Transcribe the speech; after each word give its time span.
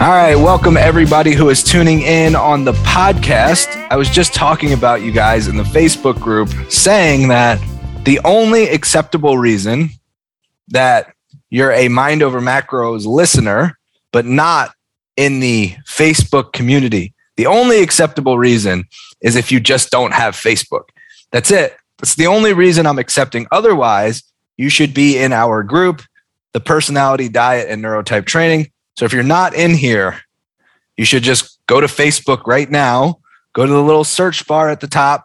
All 0.00 0.10
right, 0.10 0.34
welcome 0.34 0.76
everybody 0.76 1.34
who 1.34 1.48
is 1.50 1.62
tuning 1.62 2.02
in 2.02 2.34
on 2.34 2.64
the 2.64 2.72
podcast. 2.72 3.68
I 3.90 3.96
was 3.96 4.10
just 4.10 4.34
talking 4.34 4.72
about 4.72 5.02
you 5.02 5.12
guys 5.12 5.46
in 5.46 5.56
the 5.56 5.62
Facebook 5.62 6.20
group 6.20 6.50
saying 6.68 7.28
that 7.28 7.62
the 8.04 8.20
only 8.24 8.68
acceptable 8.68 9.38
reason 9.38 9.90
that 10.68 11.14
you're 11.48 11.70
a 11.70 11.86
Mind 11.88 12.24
Over 12.24 12.40
Macros 12.40 13.06
listener, 13.06 13.78
but 14.10 14.26
not 14.26 14.74
in 15.16 15.38
the 15.38 15.74
Facebook 15.86 16.52
community, 16.52 17.14
the 17.36 17.46
only 17.46 17.80
acceptable 17.80 18.36
reason 18.36 18.84
is 19.22 19.36
if 19.36 19.52
you 19.52 19.60
just 19.60 19.90
don't 19.90 20.12
have 20.12 20.34
Facebook. 20.34 20.88
That's 21.30 21.52
it. 21.52 21.76
That's 21.98 22.16
the 22.16 22.26
only 22.26 22.52
reason 22.52 22.84
I'm 22.84 22.98
accepting. 22.98 23.46
Otherwise, 23.52 24.24
you 24.56 24.68
should 24.70 24.92
be 24.92 25.16
in 25.16 25.32
our 25.32 25.62
group, 25.62 26.02
the 26.52 26.60
personality 26.60 27.28
diet 27.28 27.70
and 27.70 27.82
neurotype 27.82 28.26
training. 28.26 28.72
So 28.94 29.04
if 29.04 29.12
you're 29.12 29.22
not 29.22 29.54
in 29.54 29.74
here, 29.74 30.20
you 30.96 31.04
should 31.04 31.22
just 31.22 31.58
go 31.66 31.80
to 31.80 31.86
Facebook 31.86 32.46
right 32.46 32.70
now, 32.70 33.20
go 33.52 33.66
to 33.66 33.72
the 33.72 33.82
little 33.82 34.04
search 34.04 34.46
bar 34.46 34.68
at 34.68 34.80
the 34.80 34.86
top, 34.86 35.24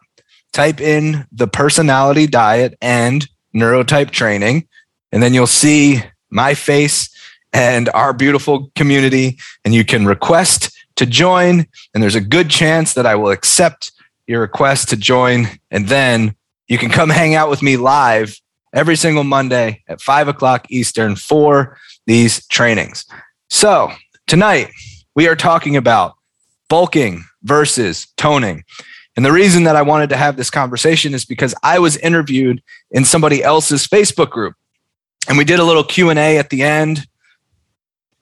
type 0.52 0.82
in 0.82 1.28
the 1.32 1.48
personality 1.48 2.28
diet 2.28 2.78
and 2.82 3.28
neurotype 3.54 4.12
training, 4.12 4.68
and 5.12 5.22
then 5.22 5.34
you'll 5.34 5.48
see 5.48 6.02
my 6.30 6.54
face 6.54 7.10
and 7.54 7.90
our 7.90 8.14
beautiful 8.14 8.72
community. 8.76 9.38
And 9.66 9.74
you 9.74 9.84
can 9.84 10.06
request 10.06 10.72
to 10.96 11.06
join. 11.06 11.66
And 11.94 12.04
there's 12.04 12.16
a 12.16 12.22
good 12.22 12.50
chance 12.50 12.94
that 12.94 13.06
I 13.06 13.16
will 13.16 13.32
accept 13.32 13.92
your 14.28 14.42
request 14.42 14.90
to 14.90 14.98
join. 14.98 15.48
And 15.72 15.88
then 15.88 16.36
you 16.68 16.78
can 16.78 16.90
come 16.90 17.10
hang 17.10 17.36
out 17.36 17.50
with 17.50 17.62
me 17.62 17.78
live 17.78 18.40
every 18.74 18.96
single 18.96 19.24
Monday 19.24 19.84
at 19.88 20.02
five 20.02 20.28
o'clock 20.28 20.68
Eastern 20.70 21.16
for 21.16 21.78
these 22.06 22.46
trainings. 22.48 23.06
So 23.50 23.92
tonight 24.28 24.72
we 25.16 25.28
are 25.28 25.36
talking 25.36 25.76
about 25.76 26.14
bulking 26.70 27.26
versus 27.44 28.08
toning. 28.16 28.64
And 29.16 29.26
the 29.26 29.32
reason 29.32 29.64
that 29.64 29.76
I 29.76 29.82
wanted 29.82 30.10
to 30.10 30.18
have 30.18 30.38
this 30.38 30.52
conversation 30.52 31.14
is 31.14 31.26
because 31.26 31.56
I 31.64 31.80
was 31.80 31.98
interviewed 31.98 32.62
in 32.92 33.06
somebody 33.06 33.44
else's 33.44 33.88
Facebook 33.88 34.30
group. 34.30 34.56
And 35.28 35.38
we 35.38 35.46
did 35.46 35.60
a 35.60 35.64
little 35.64 35.84
Q&A 35.84 36.38
at 36.38 36.52
the 36.52 36.62
end. 36.62 37.08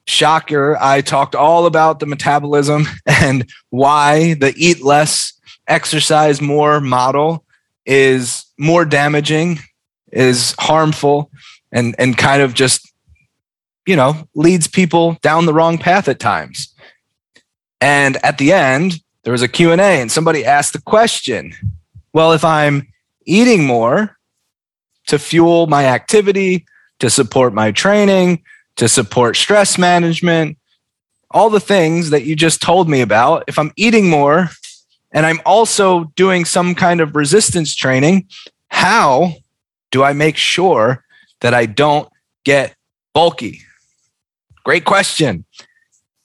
Shocker, 0.07 0.77
I 0.79 1.01
talked 1.01 1.35
all 1.35 1.65
about 1.65 1.99
the 1.99 2.05
metabolism 2.05 2.85
and 3.05 3.49
why 3.69 4.35
the 4.35 4.53
eat 4.55 4.81
less, 4.81 5.33
exercise 5.67 6.41
more 6.41 6.79
model 6.79 7.43
is 7.85 8.45
more 8.57 8.85
damaging, 8.85 9.59
is 10.13 10.55
harmful 10.57 11.29
and 11.71 11.95
and 11.99 12.17
kind 12.17 12.41
of 12.41 12.53
just 12.53 12.86
you 13.87 13.95
know, 13.95 14.27
leads 14.35 14.67
people 14.67 15.17
down 15.21 15.45
the 15.45 15.53
wrong 15.53 15.77
path 15.77 16.07
at 16.07 16.19
times. 16.19 16.73
And 17.79 18.17
at 18.23 18.37
the 18.37 18.51
end, 18.51 19.01
there 19.23 19.31
was 19.31 19.41
a 19.41 19.47
Q&A 19.47 19.77
and 19.79 20.11
somebody 20.11 20.45
asked 20.45 20.73
the 20.73 20.81
question, 20.81 21.53
well, 22.13 22.33
if 22.33 22.43
I'm 22.43 22.87
eating 23.25 23.65
more 23.65 24.17
to 25.07 25.17
fuel 25.17 25.67
my 25.67 25.85
activity, 25.85 26.65
to 26.99 27.09
support 27.09 27.53
my 27.53 27.71
training, 27.71 28.43
to 28.75 28.89
support 28.89 29.37
stress 29.37 29.77
management, 29.77 30.57
all 31.31 31.49
the 31.49 31.59
things 31.59 32.09
that 32.09 32.23
you 32.23 32.35
just 32.35 32.61
told 32.61 32.89
me 32.89 33.01
about, 33.01 33.43
if 33.47 33.57
I'm 33.57 33.71
eating 33.77 34.09
more 34.09 34.49
and 35.11 35.25
I'm 35.25 35.39
also 35.45 36.05
doing 36.15 36.43
some 36.43 36.75
kind 36.75 36.99
of 36.99 37.15
resistance 37.15 37.73
training, 37.73 38.27
how 38.67 39.33
do 39.91 40.03
I 40.03 40.11
make 40.11 40.35
sure 40.35 41.05
that 41.39 41.53
I 41.53 41.67
don't 41.67 42.09
get 42.43 42.75
bulky? 43.13 43.61
Great 44.67 44.83
question. 44.83 45.45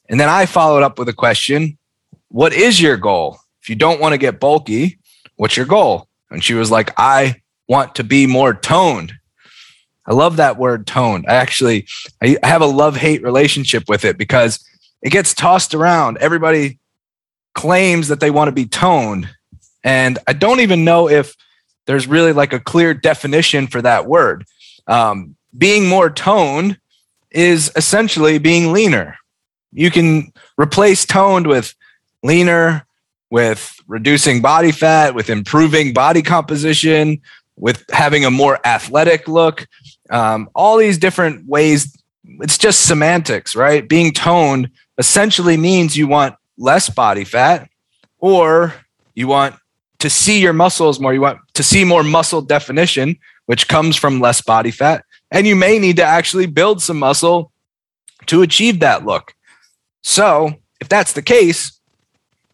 And 0.09 0.19
then 0.19 0.29
I 0.29 0.47
followed 0.47 0.83
up 0.83 0.99
with 0.99 1.09
a 1.09 1.13
question 1.13 1.79
What 2.27 2.53
is 2.53 2.81
your 2.81 2.97
goal? 2.97 3.39
If 3.63 3.69
you 3.69 3.77
don't 3.77 4.01
want 4.01 4.15
to 4.15 4.19
get 4.19 4.41
bulky, 4.41 4.99
what's 5.37 5.57
your 5.57 5.65
goal? 5.65 6.09
And 6.29 6.43
she 6.43 6.55
was 6.55 6.69
like, 6.69 6.93
I 6.99 7.37
want 7.69 7.95
to 7.95 8.03
be 8.03 8.27
more 8.27 8.53
toned. 8.53 9.13
I 10.07 10.13
love 10.13 10.39
that 10.39 10.59
word 10.59 10.89
toned. 10.89 11.25
I 11.29 11.35
actually 11.35 11.87
I 12.21 12.37
have 12.43 12.63
a 12.63 12.67
love-hate 12.67 13.23
relationship 13.23 13.85
with 13.87 14.05
it 14.05 14.19
because 14.19 14.59
it 15.03 15.11
gets 15.11 15.35
tossed 15.35 15.73
around. 15.73 16.19
Everybody 16.19 16.81
claims 17.55 18.09
that 18.09 18.19
they 18.19 18.33
want 18.33 18.49
to 18.49 18.53
be 18.53 18.67
toned. 18.67 19.31
And 19.85 20.19
I 20.27 20.33
don't 20.33 20.59
even 20.59 20.83
know 20.83 21.09
if 21.09 21.37
there's 21.87 22.09
really 22.09 22.33
like 22.33 22.53
a 22.53 22.59
clear 22.59 22.93
definition 22.93 23.69
for 23.69 23.81
that 23.83 24.07
word. 24.07 24.45
Um, 24.89 25.37
being 25.57 25.89
more 25.89 26.11
toned 26.11 26.81
is 27.35 27.71
essentially 27.77 28.39
being 28.39 28.73
leaner. 28.73 29.17
You 29.73 29.91
can 29.91 30.33
replace 30.59 31.05
toned 31.05 31.47
with 31.47 31.75
leaner, 32.23 32.87
with 33.31 33.75
reducing 33.87 34.43
body 34.43 34.73
fat, 34.73 35.15
with 35.15 35.31
improving 35.31 35.93
body 35.95 36.23
composition, 36.23 37.21
with 37.57 37.85
having 37.91 38.25
a 38.25 38.31
more 38.31 38.59
athletic 38.67 39.29
look. 39.29 39.67
Um, 40.11 40.49
all 40.55 40.77
these 40.77 40.99
different 40.99 41.47
ways. 41.47 41.97
It's 42.41 42.59
just 42.59 42.87
semantics, 42.87 43.57
right? 43.57 43.89
Being 43.89 44.13
toned 44.13 44.71
essentially 44.99 45.57
means 45.57 45.97
you 45.97 46.07
want 46.07 46.35
less 46.59 46.89
body 46.89 47.25
fat 47.25 47.69
or 48.19 48.75
you 49.15 49.27
want 49.27 49.57
to 49.99 50.11
see 50.11 50.41
your 50.41 50.53
muscles 50.53 51.01
more. 51.01 51.15
You 51.15 51.21
want 51.21 51.41
to 51.55 51.63
see 51.63 51.85
more 51.85 52.03
muscle 52.03 52.43
definition, 52.43 53.17
which 53.47 53.69
comes 53.69 53.97
from 53.97 54.21
less 54.21 54.41
body 54.43 54.71
fat. 54.71 55.05
And 55.33 55.47
you 55.47 55.57
may 55.57 55.79
need 55.79 55.97
to 55.97 56.05
actually 56.05 56.47
build 56.47 56.83
some 56.83 56.99
muscle 56.99 57.51
to 58.27 58.43
achieve 58.43 58.81
that 58.81 59.05
look. 59.05 59.35
So, 60.03 60.55
if 60.81 60.89
that's 60.89 61.15
the 61.15 61.23
case, 61.23 61.81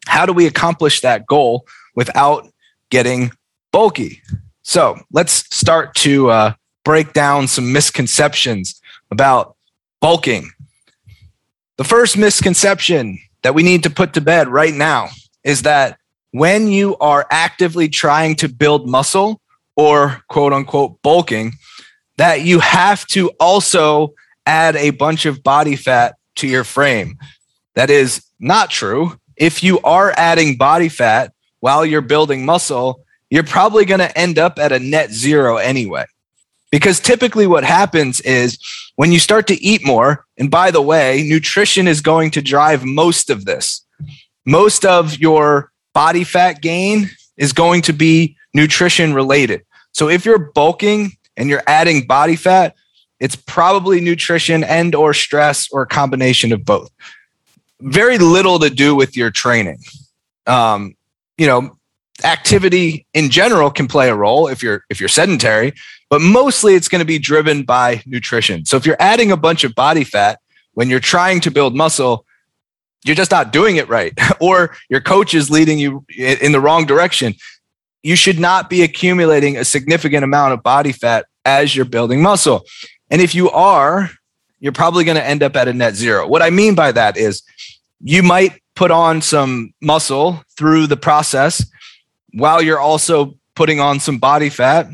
how 0.07 0.25
do 0.25 0.33
we 0.33 0.47
accomplish 0.47 1.01
that 1.01 1.27
goal 1.27 1.67
without 1.97 2.49
getting 2.91 3.33
bulky? 3.73 4.23
So, 4.63 5.01
let's 5.13 5.33
start 5.55 5.95
to 5.97 6.31
uh, 6.31 6.53
break 6.85 7.13
down 7.13 7.49
some 7.49 7.73
misconceptions 7.73 8.81
about 9.11 9.57
bulking. 10.01 10.51
The 11.79 11.85
first 11.85 12.17
misconception 12.17 13.19
that 13.43 13.55
we 13.55 13.65
need 13.65 13.83
to 13.83 13.91
put 13.91 14.15
to 14.15 14.21
bed 14.21 14.47
right 14.49 14.75
now 14.75 15.09
is 15.43 15.63
that 15.63 15.99
when 16.31 16.69
you 16.69 16.97
are 16.99 17.27
actively 17.31 17.89
trying 17.89 18.37
to 18.37 18.49
build 18.49 18.89
muscle 18.89 19.41
or 19.75 20.23
quote 20.29 20.53
unquote 20.53 21.03
bulking, 21.03 21.55
that 22.19 22.43
you 22.43 22.59
have 22.59 23.07
to 23.07 23.31
also 23.41 24.15
add 24.45 24.77
a 24.77 24.91
bunch 24.91 25.25
of 25.25 25.43
body 25.43 25.77
fat 25.77 26.17
to 26.37 26.47
your 26.47 26.65
frame. 26.65 27.17
That 27.75 27.91
is 27.91 28.25
not 28.39 28.71
true. 28.71 29.19
If 29.37 29.63
you 29.63 29.81
are 29.81 30.13
adding 30.17 30.57
body 30.57 30.89
fat 30.89 31.33
while 31.61 31.87
you're 31.87 32.01
building 32.01 32.45
muscle, 32.45 33.05
you're 33.31 33.45
probably 33.45 33.85
going 33.85 34.01
to 34.01 34.19
end 34.19 34.39
up 34.39 34.59
at 34.59 34.73
a 34.73 34.79
net 34.79 35.11
zero 35.11 35.57
anyway. 35.57 36.05
Because 36.71 37.01
typically, 37.01 37.47
what 37.47 37.65
happens 37.65 38.21
is 38.23 38.59
when 38.97 39.13
you 39.13 39.19
start 39.19 39.47
to 39.47 39.63
eat 39.63 39.87
more, 39.87 40.27
and 40.37 40.51
by 40.51 40.71
the 40.71 40.83
way, 40.83 41.25
nutrition 41.27 41.89
is 41.89 42.01
going 42.01 42.31
to 42.33 42.43
drive 42.43 42.85
most 42.85 43.31
of 43.31 43.45
this. 43.45 43.87
Most 44.45 44.85
of 44.85 45.19
your 45.19 45.71
body 45.95 46.25
fat 46.25 46.61
gain 46.61 47.11
is 47.37 47.53
going 47.53 47.83
to 47.83 47.93
be 47.93 48.37
nutrition 48.55 49.15
related. 49.15 49.63
So 49.93 50.09
if 50.09 50.25
you're 50.25 50.51
bulking 50.53 51.13
and 51.39 51.49
you're 51.49 51.63
adding 51.67 52.07
body 52.07 52.37
fat, 52.37 52.75
it's 53.21 53.37
probably 53.37 54.01
nutrition 54.01 54.63
and 54.65 54.95
or 54.95 55.15
stress 55.15 55.71
or 55.71 55.83
a 55.83 55.87
combination 55.87 56.53
of 56.53 56.65
both. 56.65 56.91
Very 57.81 58.19
little 58.19 58.59
to 58.59 58.69
do 58.69 58.95
with 58.95 59.17
your 59.17 59.31
training. 59.31 59.79
Um, 60.47 60.97
you 61.39 61.47
know, 61.47 61.79
activity 62.25 63.07
in 63.15 63.31
general 63.31 63.71
can 63.71 63.87
play 63.87 64.09
a 64.11 64.15
role 64.15 64.49
if 64.49 64.63
you're 64.63 64.85
if 64.91 64.99
you're 64.99 65.09
sedentary, 65.09 65.73
but 66.11 66.21
mostly 66.21 66.75
it's 66.75 66.89
going 66.89 67.01
to 67.01 67.07
be 67.07 67.19
driven 67.19 67.63
by 67.63 68.03
nutrition. 68.05 68.65
So 68.65 68.77
if 68.77 68.85
you're 68.85 68.97
adding 68.99 69.31
a 69.31 69.37
bunch 69.37 69.63
of 69.63 69.75
body 69.75 70.05
fat 70.05 70.41
when 70.73 70.91
you're 70.91 71.01
trying 71.01 71.41
to 71.41 71.51
build 71.51 71.77
muscle, 71.77 72.25
you're 73.05 73.15
just 73.15 73.31
not 73.31 73.53
doing 73.53 73.77
it 73.77 73.89
right 73.89 74.13
or 74.41 74.77
your 74.89 75.01
coach 75.01 75.35
is 75.35 75.51
leading 75.51 75.79
you 75.79 76.05
in 76.17 76.51
the 76.51 76.61
wrong 76.61 76.85
direction 76.85 77.35
you 78.03 78.17
should 78.17 78.39
not 78.39 78.71
be 78.71 78.83
accumulating 78.83 79.57
a 79.57 79.65
significant 79.65 80.25
amount 80.25 80.53
of 80.53 80.63
body 80.63 80.93
fat 80.93 81.27
as 81.45 81.75
you're 81.75 81.85
building 81.85 82.23
muscle. 82.23 82.65
And 83.11 83.21
if 83.21 83.35
you 83.35 83.51
are, 83.51 84.11
you're 84.61 84.73
probably 84.73 85.05
going 85.05 85.17
to 85.17 85.25
end 85.25 85.43
up 85.43 85.57
at 85.57 85.69
a 85.69 85.73
net 85.73 85.95
zero. 85.95 86.27
What 86.27 86.43
I 86.43 86.51
mean 86.51 86.75
by 86.75 86.93
that 86.93 87.17
is 87.17 87.43
you 88.01 88.23
might 88.23 88.61
put 88.75 88.91
on 88.91 89.21
some 89.23 89.73
muscle 89.81 90.43
through 90.57 90.87
the 90.87 90.97
process 90.97 91.65
while 92.33 92.63
you're 92.63 92.79
also 92.79 93.35
putting 93.55 93.81
on 93.81 93.99
some 94.01 94.19
body 94.19 94.49
fat. 94.49 94.89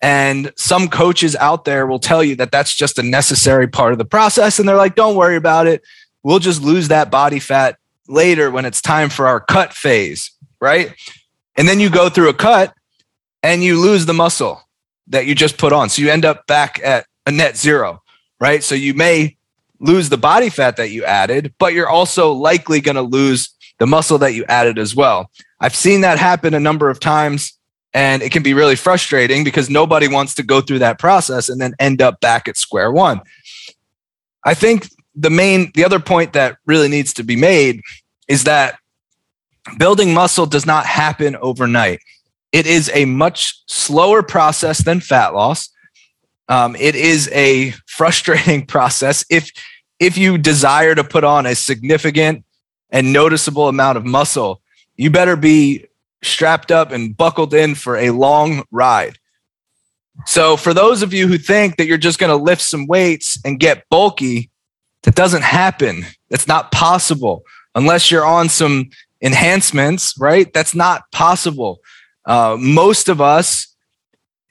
And 0.00 0.52
some 0.56 0.88
coaches 0.88 1.36
out 1.36 1.64
there 1.64 1.86
will 1.86 2.00
tell 2.00 2.24
you 2.24 2.34
that 2.36 2.50
that's 2.50 2.74
just 2.74 2.98
a 2.98 3.04
necessary 3.04 3.68
part 3.68 3.92
of 3.92 3.98
the 3.98 4.04
process. 4.04 4.58
And 4.58 4.68
they're 4.68 4.76
like, 4.76 4.96
don't 4.96 5.14
worry 5.14 5.36
about 5.36 5.68
it. 5.68 5.82
We'll 6.24 6.40
just 6.40 6.60
lose 6.60 6.88
that 6.88 7.10
body 7.10 7.38
fat 7.38 7.78
later 8.08 8.50
when 8.50 8.64
it's 8.64 8.80
time 8.80 9.10
for 9.10 9.28
our 9.28 9.38
cut 9.38 9.72
phase, 9.72 10.32
right? 10.60 10.92
And 11.56 11.68
then 11.68 11.80
you 11.80 11.90
go 11.90 12.08
through 12.08 12.28
a 12.28 12.34
cut 12.34 12.74
and 13.42 13.62
you 13.62 13.80
lose 13.80 14.06
the 14.06 14.14
muscle 14.14 14.62
that 15.08 15.26
you 15.26 15.34
just 15.34 15.58
put 15.58 15.72
on. 15.72 15.88
So 15.88 16.02
you 16.02 16.10
end 16.10 16.24
up 16.24 16.46
back 16.46 16.80
at 16.82 17.06
a 17.26 17.30
net 17.30 17.56
zero, 17.56 18.02
right? 18.40 18.62
So 18.62 18.74
you 18.74 18.94
may 18.94 19.36
lose 19.78 20.08
the 20.08 20.16
body 20.16 20.48
fat 20.48 20.76
that 20.76 20.90
you 20.90 21.04
added, 21.04 21.54
but 21.58 21.74
you're 21.74 21.88
also 21.88 22.32
likely 22.32 22.80
going 22.80 22.94
to 22.94 23.02
lose 23.02 23.50
the 23.78 23.86
muscle 23.86 24.18
that 24.18 24.34
you 24.34 24.44
added 24.48 24.78
as 24.78 24.94
well. 24.94 25.30
I've 25.60 25.74
seen 25.74 26.02
that 26.02 26.18
happen 26.18 26.54
a 26.54 26.60
number 26.60 26.88
of 26.88 27.00
times 27.00 27.58
and 27.94 28.22
it 28.22 28.32
can 28.32 28.42
be 28.42 28.54
really 28.54 28.76
frustrating 28.76 29.44
because 29.44 29.68
nobody 29.68 30.08
wants 30.08 30.34
to 30.36 30.42
go 30.42 30.60
through 30.60 30.78
that 30.78 30.98
process 30.98 31.48
and 31.48 31.60
then 31.60 31.74
end 31.78 32.00
up 32.00 32.20
back 32.20 32.48
at 32.48 32.56
square 32.56 32.90
one. 32.90 33.20
I 34.44 34.54
think 34.54 34.88
the 35.14 35.30
main, 35.30 35.70
the 35.74 35.84
other 35.84 36.00
point 36.00 36.32
that 36.32 36.56
really 36.64 36.88
needs 36.88 37.12
to 37.14 37.22
be 37.22 37.36
made 37.36 37.80
is 38.28 38.44
that 38.44 38.78
building 39.78 40.14
muscle 40.14 40.46
does 40.46 40.66
not 40.66 40.86
happen 40.86 41.36
overnight. 41.36 42.00
It 42.52 42.66
is 42.66 42.90
a 42.94 43.04
much 43.04 43.62
slower 43.66 44.22
process 44.22 44.84
than 44.84 45.00
fat 45.00 45.34
loss. 45.34 45.70
Um, 46.48 46.76
it 46.76 46.94
is 46.94 47.30
a 47.32 47.70
frustrating 47.86 48.66
process. 48.66 49.24
If 49.30 49.50
if 49.98 50.18
you 50.18 50.36
desire 50.36 50.94
to 50.96 51.04
put 51.04 51.22
on 51.22 51.46
a 51.46 51.54
significant 51.54 52.44
and 52.90 53.12
noticeable 53.12 53.68
amount 53.68 53.96
of 53.96 54.04
muscle, 54.04 54.60
you 54.96 55.10
better 55.10 55.36
be 55.36 55.86
strapped 56.22 56.72
up 56.72 56.90
and 56.90 57.16
buckled 57.16 57.54
in 57.54 57.74
for 57.74 57.96
a 57.96 58.10
long 58.10 58.64
ride. 58.70 59.18
So, 60.26 60.56
for 60.56 60.74
those 60.74 61.02
of 61.02 61.14
you 61.14 61.26
who 61.26 61.38
think 61.38 61.76
that 61.76 61.86
you're 61.86 61.98
just 61.98 62.18
going 62.18 62.36
to 62.36 62.36
lift 62.36 62.62
some 62.62 62.86
weights 62.86 63.38
and 63.44 63.58
get 63.58 63.88
bulky, 63.88 64.50
that 65.04 65.14
doesn't 65.14 65.42
happen. 65.42 66.04
That's 66.28 66.46
not 66.46 66.70
possible 66.70 67.44
unless 67.74 68.10
you're 68.10 68.24
on 68.24 68.48
some 68.48 68.90
enhancements, 69.22 70.18
right? 70.18 70.52
That's 70.52 70.74
not 70.74 71.10
possible. 71.12 71.80
Uh, 72.26 72.56
most 72.58 73.08
of 73.08 73.20
us, 73.20 73.68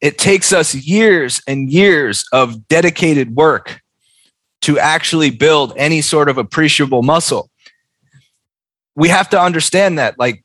it 0.01 0.17
takes 0.17 0.51
us 0.51 0.73
years 0.73 1.41
and 1.47 1.69
years 1.69 2.25
of 2.33 2.67
dedicated 2.67 3.35
work 3.35 3.81
to 4.61 4.79
actually 4.79 5.29
build 5.29 5.73
any 5.75 6.01
sort 6.01 6.29
of 6.29 6.37
appreciable 6.37 7.03
muscle. 7.03 7.49
We 8.95 9.09
have 9.09 9.29
to 9.29 9.39
understand 9.39 9.99
that, 9.99 10.17
like 10.17 10.43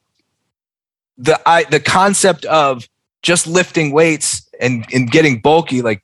the 1.17 1.41
I, 1.49 1.65
the 1.65 1.81
concept 1.81 2.45
of 2.45 2.89
just 3.23 3.47
lifting 3.47 3.93
weights 3.93 4.49
and 4.61 4.87
and 4.93 5.11
getting 5.11 5.41
bulky, 5.41 5.83
like 5.83 6.03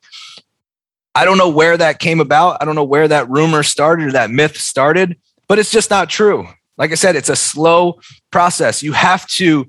I 1.14 1.24
don't 1.24 1.38
know 1.38 1.50
where 1.50 1.76
that 1.76 1.98
came 1.98 2.20
about. 2.20 2.58
I 2.60 2.64
don't 2.64 2.74
know 2.74 2.84
where 2.84 3.08
that 3.08 3.28
rumor 3.28 3.62
started 3.62 4.08
or 4.08 4.12
that 4.12 4.30
myth 4.30 4.56
started, 4.56 5.16
but 5.46 5.58
it's 5.58 5.70
just 5.70 5.90
not 5.90 6.08
true. 6.08 6.48
Like 6.82 6.90
I 6.90 6.96
said, 6.96 7.14
it's 7.14 7.28
a 7.28 7.36
slow 7.36 8.00
process. 8.32 8.82
You 8.82 8.90
have 8.90 9.24
to 9.28 9.68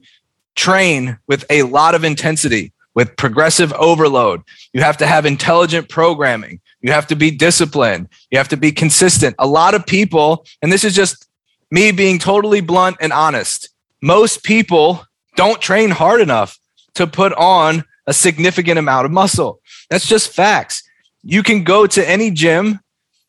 train 0.55 1.19
with 1.27 1.45
a 1.51 1.61
lot 1.61 1.93
of 1.93 2.03
intensity, 2.03 2.73
with 2.95 3.15
progressive 3.17 3.71
overload. 3.73 4.41
You 4.73 4.81
have 4.81 4.97
to 4.97 5.05
have 5.05 5.27
intelligent 5.27 5.89
programming. 5.89 6.59
You 6.81 6.91
have 6.91 7.05
to 7.05 7.15
be 7.15 7.29
disciplined. 7.29 8.09
You 8.31 8.39
have 8.39 8.47
to 8.47 8.57
be 8.57 8.71
consistent. 8.71 9.35
A 9.37 9.45
lot 9.45 9.75
of 9.75 9.85
people, 9.85 10.43
and 10.63 10.71
this 10.71 10.83
is 10.83 10.95
just 10.95 11.29
me 11.69 11.91
being 11.91 12.17
totally 12.17 12.61
blunt 12.61 12.97
and 12.99 13.13
honest, 13.13 13.69
most 14.01 14.43
people 14.43 15.05
don't 15.35 15.61
train 15.61 15.91
hard 15.91 16.19
enough 16.19 16.57
to 16.95 17.05
put 17.05 17.31
on 17.33 17.83
a 18.07 18.13
significant 18.13 18.79
amount 18.79 19.05
of 19.05 19.11
muscle. 19.11 19.59
That's 19.91 20.07
just 20.07 20.33
facts. 20.33 20.81
You 21.21 21.43
can 21.43 21.63
go 21.63 21.85
to 21.85 22.09
any 22.09 22.31
gym 22.31 22.79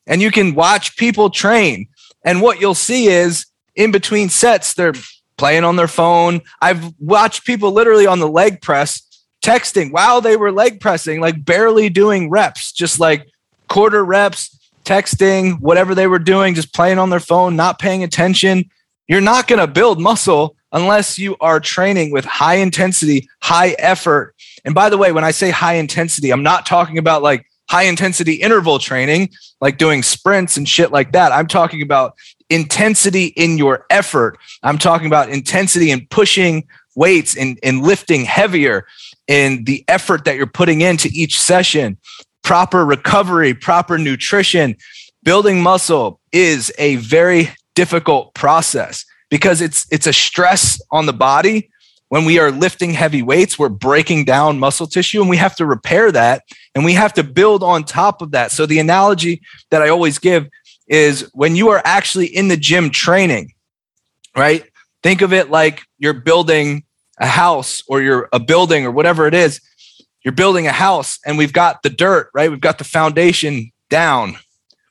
and 0.06 0.22
you 0.22 0.30
can 0.30 0.54
watch 0.54 0.96
people 0.96 1.28
train. 1.28 1.88
And 2.24 2.40
what 2.40 2.62
you'll 2.62 2.74
see 2.74 3.08
is 3.08 3.44
in 3.76 3.90
between 3.90 4.28
sets, 4.28 4.74
they're 4.74 4.94
playing 5.36 5.64
on 5.64 5.76
their 5.76 5.88
phone. 5.88 6.40
I've 6.60 6.92
watched 6.98 7.44
people 7.44 7.72
literally 7.72 8.06
on 8.06 8.20
the 8.20 8.28
leg 8.28 8.62
press 8.62 9.02
texting 9.42 9.92
while 9.92 10.20
they 10.20 10.36
were 10.36 10.52
leg 10.52 10.80
pressing, 10.80 11.20
like 11.20 11.44
barely 11.44 11.88
doing 11.90 12.30
reps, 12.30 12.72
just 12.72 12.98
like 12.98 13.28
quarter 13.68 14.04
reps, 14.04 14.58
texting, 14.84 15.60
whatever 15.60 15.94
they 15.94 16.06
were 16.06 16.18
doing, 16.18 16.54
just 16.54 16.72
playing 16.72 16.98
on 16.98 17.10
their 17.10 17.20
phone, 17.20 17.56
not 17.56 17.78
paying 17.78 18.02
attention. 18.02 18.70
You're 19.06 19.20
not 19.20 19.46
going 19.46 19.58
to 19.58 19.66
build 19.66 20.00
muscle 20.00 20.56
unless 20.72 21.18
you 21.18 21.36
are 21.40 21.60
training 21.60 22.10
with 22.10 22.24
high 22.24 22.56
intensity, 22.56 23.28
high 23.42 23.70
effort. 23.78 24.34
And 24.64 24.74
by 24.74 24.88
the 24.88 24.98
way, 24.98 25.12
when 25.12 25.24
I 25.24 25.30
say 25.30 25.50
high 25.50 25.74
intensity, 25.74 26.30
I'm 26.30 26.42
not 26.42 26.66
talking 26.66 26.98
about 26.98 27.22
like 27.22 27.46
high 27.68 27.84
intensity 27.84 28.34
interval 28.34 28.78
training, 28.78 29.30
like 29.60 29.78
doing 29.78 30.02
sprints 30.02 30.56
and 30.56 30.68
shit 30.68 30.90
like 30.90 31.12
that. 31.12 31.32
I'm 31.32 31.46
talking 31.46 31.82
about 31.82 32.14
intensity 32.50 33.26
in 33.26 33.58
your 33.58 33.86
effort. 33.90 34.38
I'm 34.62 34.78
talking 34.78 35.06
about 35.06 35.30
intensity 35.30 35.90
in 35.90 36.06
pushing 36.08 36.66
weights 36.96 37.36
and, 37.36 37.58
and 37.62 37.82
lifting 37.82 38.24
heavier 38.24 38.86
in 39.26 39.64
the 39.64 39.84
effort 39.88 40.24
that 40.24 40.36
you're 40.36 40.46
putting 40.46 40.80
into 40.80 41.08
each 41.12 41.40
session, 41.40 41.98
proper 42.42 42.84
recovery, 42.84 43.54
proper 43.54 43.98
nutrition. 43.98 44.76
Building 45.22 45.62
muscle 45.62 46.20
is 46.32 46.72
a 46.78 46.96
very 46.96 47.50
difficult 47.74 48.34
process 48.34 49.04
because 49.30 49.60
it's 49.60 49.86
it's 49.90 50.06
a 50.06 50.12
stress 50.12 50.80
on 50.90 51.06
the 51.06 51.12
body 51.12 51.70
when 52.08 52.24
we 52.24 52.38
are 52.38 52.52
lifting 52.52 52.92
heavy 52.92 53.22
weights 53.22 53.58
we're 53.58 53.68
breaking 53.68 54.24
down 54.24 54.60
muscle 54.60 54.86
tissue 54.86 55.20
and 55.20 55.28
we 55.28 55.36
have 55.36 55.56
to 55.56 55.66
repair 55.66 56.12
that 56.12 56.44
and 56.74 56.84
we 56.84 56.92
have 56.92 57.12
to 57.12 57.24
build 57.24 57.62
on 57.62 57.82
top 57.82 58.22
of 58.22 58.30
that 58.30 58.52
so 58.52 58.64
the 58.64 58.78
analogy 58.78 59.42
that 59.70 59.82
i 59.82 59.88
always 59.88 60.18
give 60.18 60.46
is 60.86 61.28
when 61.32 61.56
you 61.56 61.70
are 61.70 61.82
actually 61.84 62.26
in 62.26 62.48
the 62.48 62.56
gym 62.56 62.90
training, 62.90 63.52
right? 64.36 64.64
Think 65.02 65.22
of 65.22 65.32
it 65.32 65.50
like 65.50 65.82
you're 65.98 66.12
building 66.12 66.84
a 67.18 67.26
house 67.26 67.82
or 67.88 68.02
you're 68.02 68.28
a 68.32 68.40
building 68.40 68.84
or 68.84 68.90
whatever 68.90 69.26
it 69.26 69.34
is. 69.34 69.60
You're 70.24 70.32
building 70.32 70.66
a 70.66 70.72
house 70.72 71.18
and 71.26 71.36
we've 71.36 71.52
got 71.52 71.82
the 71.82 71.90
dirt, 71.90 72.30
right? 72.34 72.50
We've 72.50 72.60
got 72.60 72.78
the 72.78 72.84
foundation 72.84 73.70
down. 73.90 74.36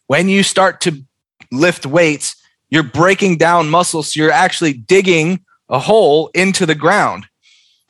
When 0.07 0.30
you 0.30 0.44
start 0.44 0.81
to 0.81 1.04
lift 1.51 1.86
weights, 1.86 2.36
you're 2.69 2.84
breaking 2.84 3.38
down 3.38 3.69
muscles. 3.69 4.13
So 4.13 4.22
you're 4.22 4.31
actually 4.31 4.74
digging 4.74 5.44
a 5.69 5.80
hole 5.80 6.30
into 6.34 6.66
the 6.66 6.75
ground. 6.75 7.25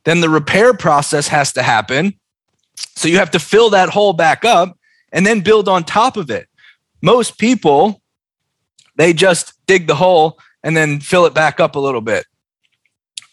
Then 0.06 0.22
the 0.22 0.30
repair 0.30 0.74
process 0.74 1.28
has 1.30 1.54
to 1.54 1.64
happen. 1.64 2.14
So 2.96 3.08
you 3.08 3.18
have 3.18 3.32
to 3.32 3.40
fill 3.40 3.70
that 3.72 3.90
hole 3.90 4.14
back 4.14 4.46
up 4.46 4.78
and 5.12 5.26
then 5.26 5.42
build 5.42 5.70
on 5.70 5.84
top 5.84 6.18
of 6.18 6.30
it 6.30 6.48
most 7.04 7.38
people, 7.38 8.02
they 8.96 9.14
just 9.14 9.54
dig 9.68 9.86
the 9.88 9.96
hole 9.96 10.40
and 10.64 10.76
then 10.76 11.02
fill 11.02 11.26
it 11.26 11.34
back 11.34 11.60
up 11.60 11.76
a 11.76 11.80
little 11.80 12.02
bit. 12.02 12.26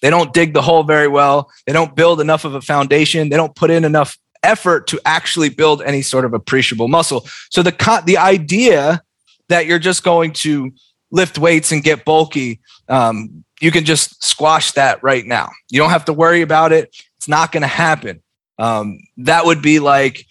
They 0.02 0.10
don't 0.10 0.34
dig 0.34 0.52
the 0.54 0.62
hole 0.62 0.82
very 0.82 1.08
well. 1.08 1.50
They 1.66 1.72
don't 1.72 1.94
build 1.94 2.20
enough 2.20 2.44
of 2.44 2.54
a 2.54 2.60
foundation. 2.60 3.28
They 3.28 3.36
don't 3.36 3.54
put 3.54 3.70
in 3.70 3.84
enough 3.84 4.18
effort 4.42 4.88
to 4.88 5.00
actually 5.04 5.50
build 5.50 5.82
any 5.82 6.02
sort 6.02 6.24
of 6.24 6.34
appreciable 6.34 6.88
muscle. 6.88 7.26
So 7.50 7.62
the 7.62 8.02
the 8.06 8.18
idea 8.18 9.02
that 9.48 9.66
you're 9.66 9.78
just 9.78 10.02
going 10.02 10.32
to 10.32 10.72
lift 11.12 11.38
weights 11.38 11.70
and 11.70 11.82
get 11.82 12.04
bulky, 12.04 12.60
um, 12.88 13.44
you 13.60 13.70
can 13.70 13.84
just 13.84 14.22
squash 14.24 14.72
that 14.72 15.02
right 15.02 15.26
now. 15.26 15.50
You 15.70 15.78
don't 15.78 15.90
have 15.90 16.06
to 16.06 16.12
worry 16.12 16.40
about 16.40 16.72
it. 16.72 16.96
It's 17.18 17.28
not 17.28 17.52
going 17.52 17.62
to 17.62 17.68
happen. 17.68 18.22
Um, 18.58 18.98
that 19.18 19.44
would 19.44 19.62
be 19.62 19.78
like 19.78 20.24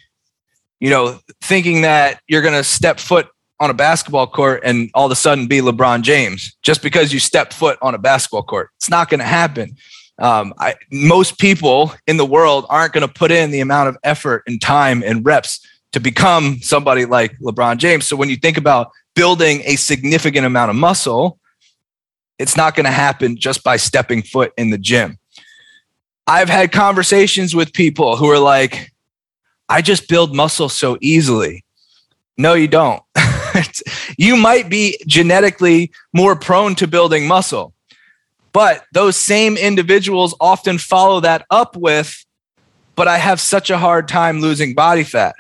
you 0.79 0.89
know, 0.89 1.19
thinking 1.41 1.81
that 1.81 2.21
you're 2.27 2.41
going 2.41 2.53
to 2.53 2.63
step 2.63 3.00
foot 3.00 3.27
on 3.59 3.69
a 3.69 3.74
basketball 3.74 4.27
court 4.27 4.62
and 4.63 4.89
all 4.93 5.05
of 5.05 5.12
a 5.12 5.15
sudden 5.15 5.48
be 5.48 5.59
LeBron 5.59 6.01
James 6.01 6.55
just 6.63 6.81
because 6.81 7.12
you 7.12 7.19
step 7.19 7.51
foot 7.51 7.77
on 7.81 7.93
a 7.93 7.98
basketball 7.98 8.43
court. 8.43 8.69
It's 8.77 8.89
not 8.89 9.09
going 9.09 9.19
to 9.19 9.25
happen. 9.25 9.75
Um, 10.17 10.53
I, 10.59 10.75
most 10.91 11.38
people 11.38 11.93
in 12.07 12.17
the 12.17 12.25
world 12.25 12.65
aren't 12.69 12.93
going 12.93 13.07
to 13.07 13.13
put 13.13 13.31
in 13.31 13.51
the 13.51 13.59
amount 13.59 13.89
of 13.89 13.98
effort 14.03 14.43
and 14.48 14.62
time 14.62 15.03
and 15.05 15.25
reps 15.25 15.65
to 15.91 16.00
become 16.00 16.59
somebody 16.62 17.05
like 17.05 17.38
LeBron 17.39 17.77
James. 17.77 18.05
So 18.05 18.15
when 18.15 18.29
you 18.29 18.36
think 18.36 18.57
about 18.57 18.91
building 19.15 19.62
a 19.65 19.75
significant 19.75 20.45
amount 20.45 20.69
of 20.69 20.75
muscle, 20.75 21.39
it's 22.38 22.55
not 22.55 22.75
going 22.75 22.86
to 22.86 22.91
happen 22.91 23.38
just 23.38 23.63
by 23.63 23.75
stepping 23.77 24.21
foot 24.21 24.53
in 24.57 24.69
the 24.69 24.77
gym. 24.77 25.17
I've 26.27 26.50
had 26.50 26.71
conversations 26.71 27.55
with 27.55 27.74
people 27.74 28.15
who 28.15 28.29
are 28.29 28.39
like, 28.39 28.91
I 29.69 29.81
just 29.81 30.09
build 30.09 30.35
muscle 30.35 30.67
so 30.67 30.97
easily. 30.99 31.63
No, 32.38 32.53
you 32.55 32.67
don't. 32.67 33.03
you 34.17 34.35
might 34.35 34.67
be 34.69 34.97
genetically 35.05 35.91
more 36.13 36.35
prone 36.35 36.75
to 36.75 36.88
building 36.88 37.27
muscle, 37.27 37.73
but 38.51 38.85
those 38.93 39.15
same 39.15 39.57
individuals 39.57 40.35
often 40.39 40.77
follow 40.77 41.19
that 41.19 41.45
up 41.51 41.75
with, 41.75 42.25
but 42.95 43.07
I 43.07 43.17
have 43.17 43.39
such 43.39 43.69
a 43.69 43.77
hard 43.77 44.07
time 44.07 44.41
losing 44.41 44.73
body 44.73 45.03
fat. 45.03 45.35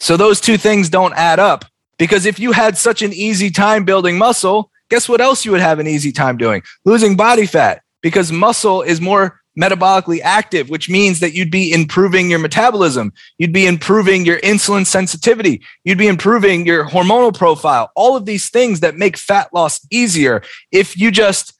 So 0.00 0.16
those 0.16 0.40
two 0.40 0.56
things 0.56 0.88
don't 0.88 1.14
add 1.14 1.38
up 1.38 1.64
because 1.98 2.26
if 2.26 2.38
you 2.38 2.52
had 2.52 2.76
such 2.78 3.02
an 3.02 3.12
easy 3.12 3.50
time 3.50 3.84
building 3.84 4.18
muscle, 4.18 4.70
guess 4.88 5.08
what 5.08 5.20
else 5.20 5.44
you 5.44 5.52
would 5.52 5.60
have 5.60 5.78
an 5.78 5.86
easy 5.86 6.10
time 6.10 6.36
doing? 6.36 6.62
Losing 6.84 7.16
body 7.16 7.46
fat 7.46 7.82
because 8.00 8.32
muscle 8.32 8.82
is 8.82 9.00
more 9.00 9.39
metabolically 9.60 10.20
active, 10.22 10.70
which 10.70 10.88
means 10.88 11.20
that 11.20 11.34
you'd 11.34 11.50
be 11.50 11.72
improving 11.72 12.30
your 12.30 12.38
metabolism. 12.38 13.12
You'd 13.38 13.52
be 13.52 13.66
improving 13.66 14.24
your 14.24 14.40
insulin 14.40 14.86
sensitivity. 14.86 15.62
You'd 15.84 15.98
be 15.98 16.08
improving 16.08 16.66
your 16.66 16.86
hormonal 16.86 17.36
profile. 17.36 17.90
All 17.94 18.16
of 18.16 18.24
these 18.24 18.48
things 18.48 18.80
that 18.80 18.96
make 18.96 19.16
fat 19.16 19.52
loss 19.52 19.86
easier. 19.90 20.42
If 20.72 20.96
you 20.96 21.10
just 21.10 21.52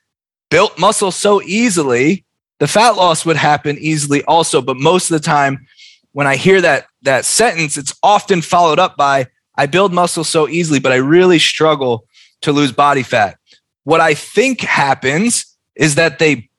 built 0.51 0.79
muscle 0.79 1.11
so 1.11 1.43
easily, 1.43 2.25
the 2.59 2.69
fat 2.69 2.91
loss 2.91 3.25
would 3.27 3.37
happen 3.37 3.79
easily 3.79 4.23
also. 4.25 4.63
But 4.63 4.77
most 4.77 5.11
of 5.11 5.21
the 5.21 5.25
time, 5.25 5.67
when 6.13 6.27
I 6.27 6.37
hear 6.37 6.61
that, 6.61 6.87
that 7.03 7.25
sentence, 7.25 7.77
it's 7.77 7.95
often 8.03 8.43
followed 8.43 8.79
up 8.79 8.97
by, 8.97 9.27
I 9.57 9.67
build 9.67 9.93
muscle 9.93 10.25
so 10.25 10.49
easily, 10.49 10.81
but 10.81 10.93
I 10.93 10.97
really 10.97 11.39
struggle 11.39 12.07
to 12.43 12.53
lose 12.53 12.73
body 12.73 13.03
fat. 13.03 13.39
What 13.85 14.01
I 14.01 14.15
think 14.15 14.61
happens 14.61 15.57
is 15.77 15.95
that 15.95 16.19
they 16.19 16.50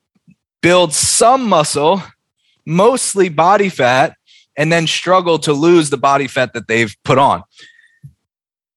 build 0.62 0.94
some 0.94 1.46
muscle, 1.48 2.02
mostly 2.64 3.28
body 3.28 3.68
fat, 3.68 4.16
and 4.56 4.72
then 4.72 4.86
struggle 4.86 5.38
to 5.40 5.52
lose 5.52 5.90
the 5.90 5.96
body 5.98 6.28
fat 6.28 6.54
that 6.54 6.68
they've 6.68 6.94
put 7.04 7.18
on. 7.18 7.42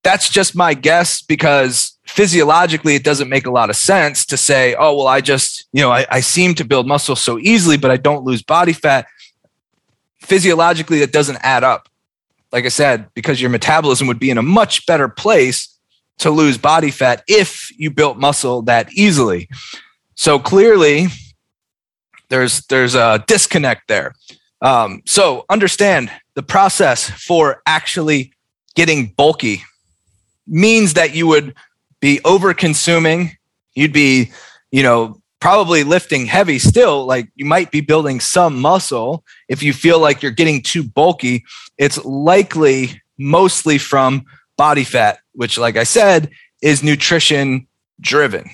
That's 0.04 0.30
just 0.30 0.56
my 0.56 0.74
guess 0.74 1.22
because 1.22 1.98
physiologically 2.06 2.96
it 2.96 3.04
doesn't 3.04 3.30
make 3.30 3.46
a 3.46 3.52
lot 3.52 3.70
of 3.70 3.76
sense 3.76 4.26
to 4.28 4.38
say, 4.38 4.76
oh, 4.76 4.96
well, 4.96 5.08
I 5.08 5.22
just, 5.22 5.68
you 5.74 5.82
know, 5.82 5.92
I, 5.92 6.06
I 6.10 6.20
seem 6.20 6.54
to 6.56 6.66
build 6.66 6.88
muscle 6.88 7.16
so 7.16 7.40
easily, 7.40 7.78
but 7.78 7.92
I 7.92 7.98
don't 7.98 8.24
lose 8.24 8.44
body 8.44 8.74
fat. 8.74 9.08
Physiologically, 10.22 11.00
that 11.00 11.12
doesn't 11.12 11.40
add 11.42 11.64
up. 11.64 11.90
Like 12.52 12.66
I 12.66 12.70
said, 12.70 13.08
because 13.16 13.42
your 13.42 13.50
metabolism 13.50 14.08
would 14.08 14.20
be 14.20 14.30
in 14.30 14.38
a 14.38 14.44
much 14.44 14.86
better 14.86 15.08
place 15.08 15.78
to 16.20 16.30
lose 16.30 16.58
body 16.58 16.92
fat 16.92 17.24
if 17.28 17.70
you 17.78 17.92
built 17.92 18.18
muscle 18.18 18.62
that 18.64 18.94
easily. 18.94 19.50
So 20.16 20.40
clearly, 20.40 21.08
there's 22.30 22.66
there's 22.68 22.96
a 22.96 23.24
disconnect 23.28 23.88
there. 23.88 24.16
Um, 24.62 25.02
so 25.06 25.46
understand 25.50 26.12
the 26.34 26.44
process 26.44 27.10
for 27.10 27.62
actually 27.66 28.34
getting 28.76 29.08
bulky 29.08 29.64
means 30.48 30.94
that 30.94 31.16
you 31.16 31.28
would 31.28 31.56
be 32.00 32.20
over 32.26 32.54
consuming. 32.54 33.38
You'd 33.74 33.94
be, 33.94 34.32
you 34.72 34.84
know, 34.84 35.22
probably 35.40 35.84
lifting 35.84 36.26
heavy 36.26 36.60
still. 36.60 37.06
Like 37.06 37.30
you 37.36 37.46
might 37.46 37.72
be 37.72 37.82
building 37.82 38.20
some 38.20 38.60
muscle. 38.60 39.24
If 39.48 39.62
you 39.62 39.74
feel 39.74 40.00
like 40.00 40.22
you're 40.22 40.32
getting 40.32 40.62
too 40.62 40.84
bulky, 40.84 41.44
it's 41.78 42.04
likely 42.06 43.02
mostly 43.18 43.78
from 43.78 44.26
body 44.58 44.84
fat, 44.84 45.20
which, 45.34 45.58
like 45.58 45.78
I 45.78 45.84
said, 45.84 46.30
is 46.62 46.84
nutrition 46.84 47.68
driven. 48.00 48.50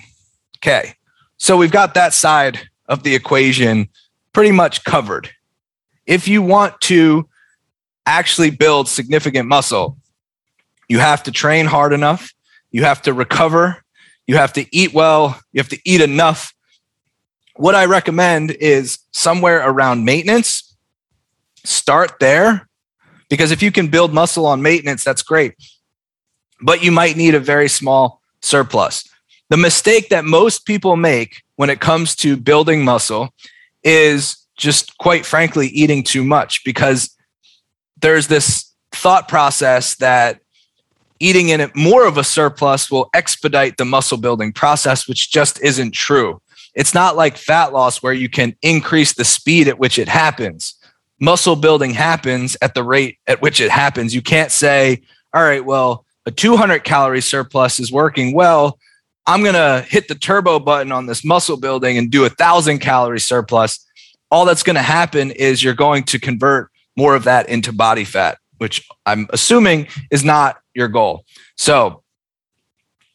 Okay. 0.58 0.94
So 1.36 1.56
we've 1.56 1.72
got 1.72 1.94
that 1.94 2.14
side 2.14 2.68
of 2.92 3.02
the 3.02 3.14
equation 3.14 3.88
pretty 4.34 4.52
much 4.52 4.84
covered. 4.84 5.30
If 6.04 6.28
you 6.28 6.42
want 6.42 6.78
to 6.82 7.26
actually 8.04 8.50
build 8.50 8.86
significant 8.86 9.48
muscle, 9.48 9.96
you 10.88 10.98
have 10.98 11.22
to 11.22 11.32
train 11.32 11.64
hard 11.64 11.94
enough, 11.94 12.34
you 12.70 12.84
have 12.84 13.00
to 13.02 13.14
recover, 13.14 13.82
you 14.26 14.36
have 14.36 14.52
to 14.52 14.66
eat 14.76 14.92
well, 14.92 15.40
you 15.52 15.58
have 15.58 15.70
to 15.70 15.80
eat 15.86 16.02
enough. 16.02 16.52
What 17.56 17.74
I 17.74 17.86
recommend 17.86 18.50
is 18.50 18.98
somewhere 19.12 19.66
around 19.66 20.04
maintenance. 20.04 20.76
Start 21.64 22.18
there 22.20 22.68
because 23.30 23.52
if 23.52 23.62
you 23.62 23.72
can 23.72 23.88
build 23.88 24.12
muscle 24.12 24.44
on 24.44 24.60
maintenance, 24.60 25.02
that's 25.02 25.22
great. 25.22 25.54
But 26.60 26.82
you 26.82 26.92
might 26.92 27.16
need 27.16 27.34
a 27.34 27.40
very 27.40 27.68
small 27.68 28.20
surplus. 28.42 29.08
The 29.48 29.56
mistake 29.56 30.10
that 30.10 30.26
most 30.26 30.66
people 30.66 30.96
make 30.96 31.42
when 31.62 31.70
it 31.70 31.78
comes 31.78 32.16
to 32.16 32.36
building 32.36 32.84
muscle 32.84 33.32
is 33.84 34.48
just 34.56 34.98
quite 34.98 35.24
frankly 35.24 35.68
eating 35.68 36.02
too 36.02 36.24
much 36.24 36.64
because 36.64 37.16
there's 38.00 38.26
this 38.26 38.74
thought 38.90 39.28
process 39.28 39.94
that 39.94 40.40
eating 41.20 41.50
in 41.50 41.60
it 41.60 41.70
more 41.76 42.04
of 42.04 42.18
a 42.18 42.24
surplus 42.24 42.90
will 42.90 43.08
expedite 43.14 43.76
the 43.76 43.84
muscle 43.84 44.18
building 44.18 44.52
process, 44.52 45.06
which 45.06 45.30
just 45.30 45.62
isn't 45.62 45.94
true. 45.94 46.42
It's 46.74 46.94
not 46.94 47.14
like 47.14 47.36
fat 47.36 47.72
loss 47.72 48.02
where 48.02 48.12
you 48.12 48.28
can 48.28 48.56
increase 48.62 49.12
the 49.12 49.24
speed 49.24 49.68
at 49.68 49.78
which 49.78 50.00
it 50.00 50.08
happens. 50.08 50.74
Muscle 51.20 51.54
building 51.54 51.92
happens 51.92 52.56
at 52.60 52.74
the 52.74 52.82
rate 52.82 53.18
at 53.28 53.40
which 53.40 53.60
it 53.60 53.70
happens. 53.70 54.12
You 54.12 54.22
can't 54.22 54.50
say, 54.50 55.00
all 55.32 55.44
right, 55.44 55.64
well, 55.64 56.06
a 56.26 56.32
200 56.32 56.82
calorie 56.82 57.20
surplus 57.20 57.78
is 57.78 57.92
working 57.92 58.34
well. 58.34 58.80
I'm 59.26 59.42
going 59.42 59.54
to 59.54 59.86
hit 59.88 60.08
the 60.08 60.14
turbo 60.14 60.58
button 60.58 60.90
on 60.90 61.06
this 61.06 61.24
muscle 61.24 61.56
building 61.56 61.96
and 61.96 62.10
do 62.10 62.24
a 62.24 62.28
thousand 62.28 62.80
calorie 62.80 63.20
surplus 63.20 63.86
all 64.32 64.46
that's 64.46 64.62
going 64.62 64.76
to 64.76 64.82
happen 64.82 65.30
is 65.30 65.62
you're 65.62 65.74
going 65.74 66.04
to 66.04 66.18
convert 66.18 66.70
more 66.96 67.14
of 67.14 67.24
that 67.24 67.50
into 67.50 67.70
body 67.70 68.04
fat, 68.04 68.38
which 68.56 68.88
I'm 69.04 69.28
assuming 69.30 69.88
is 70.10 70.24
not 70.24 70.56
your 70.74 70.88
goal. 70.88 71.24
So, 71.56 72.02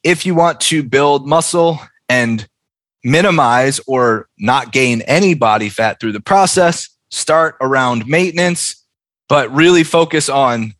if 0.04 0.28
you 0.28 0.36
want 0.36 0.62
to 0.62 0.84
build 0.84 1.28
muscle 1.28 1.80
and 2.08 2.48
minimize 3.04 3.82
or 3.88 4.30
not 4.38 4.72
gain 4.72 5.02
any 5.02 5.34
body 5.34 5.70
fat 5.70 6.00
through 6.00 6.12
the 6.12 6.22
process, 6.22 6.88
start 7.10 7.58
around 7.62 8.06
maintenance, 8.06 8.86
but 9.28 9.52
really 9.52 9.84
focus 9.84 10.30
on 10.30 10.76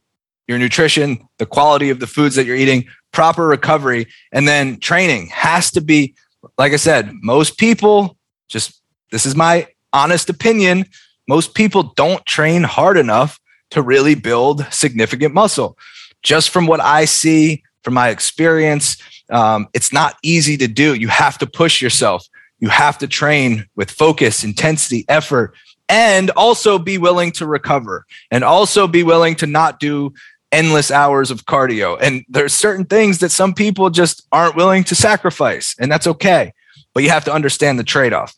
your 0.48 0.60
nutrition, 0.60 1.28
the 1.40 1.48
quality 1.48 1.90
of 1.90 2.00
the 2.00 2.08
foods 2.08 2.36
that 2.36 2.46
you're 2.46 2.56
eating, 2.56 2.86
proper 3.12 3.48
recovery, 3.48 4.08
and 4.32 4.48
then 4.48 4.80
training 4.80 5.28
has 5.28 5.72
to 5.72 5.82
be, 5.82 6.16
like 6.58 6.74
I 6.74 6.78
said, 6.78 7.12
most 7.22 7.58
people 7.58 8.18
just, 8.48 8.82
this 9.12 9.26
is 9.26 9.36
my 9.36 9.68
honest 9.94 10.30
opinion, 10.30 10.86
most 11.28 11.54
people 11.54 11.84
don't 11.96 12.26
train 12.26 12.64
hard 12.64 12.98
enough 12.98 13.40
to 13.72 13.82
really 13.82 14.16
build 14.16 14.66
significant 14.72 15.34
muscle. 15.34 15.78
Just 16.24 16.50
from 16.50 16.68
what 16.68 16.80
I 16.80 17.06
see, 17.06 17.64
from 17.84 17.94
my 17.94 18.10
experience, 18.10 18.98
um, 19.30 19.68
it's 19.74 19.92
not 19.92 20.16
easy 20.24 20.58
to 20.58 20.68
do. 20.68 20.94
You 20.94 21.10
have 21.10 21.38
to 21.40 21.48
push 21.48 21.82
yourself. 21.82 22.26
You 22.60 22.70
have 22.70 22.98
to 23.00 23.08
train 23.08 23.66
with 23.76 23.92
focus, 23.92 24.44
intensity, 24.44 25.06
effort, 25.10 25.54
and 25.90 26.32
also 26.32 26.80
be 26.80 26.98
willing 26.98 27.32
to 27.34 27.46
recover 27.46 28.06
and 28.32 28.44
also 28.44 28.88
be 28.88 29.04
willing 29.04 29.36
to 29.36 29.48
not 29.48 29.80
do 29.80 30.14
endless 30.52 30.92
hours 30.92 31.32
of 31.32 31.46
cardio. 31.46 31.98
And 32.02 32.26
there's 32.30 32.54
certain 32.54 32.86
things 32.86 33.20
that 33.20 33.30
some 33.30 33.54
people 33.54 33.90
just 33.90 34.26
aren't 34.32 34.56
willing 34.56 34.84
to 34.86 34.96
sacrifice, 34.96 35.76
and 35.80 35.92
that's 35.92 36.08
okay. 36.08 36.54
But 36.94 37.04
you 37.04 37.10
have 37.10 37.26
to 37.26 37.34
understand 37.34 37.78
the 37.78 37.84
trade 37.84 38.14
off. 38.14 38.36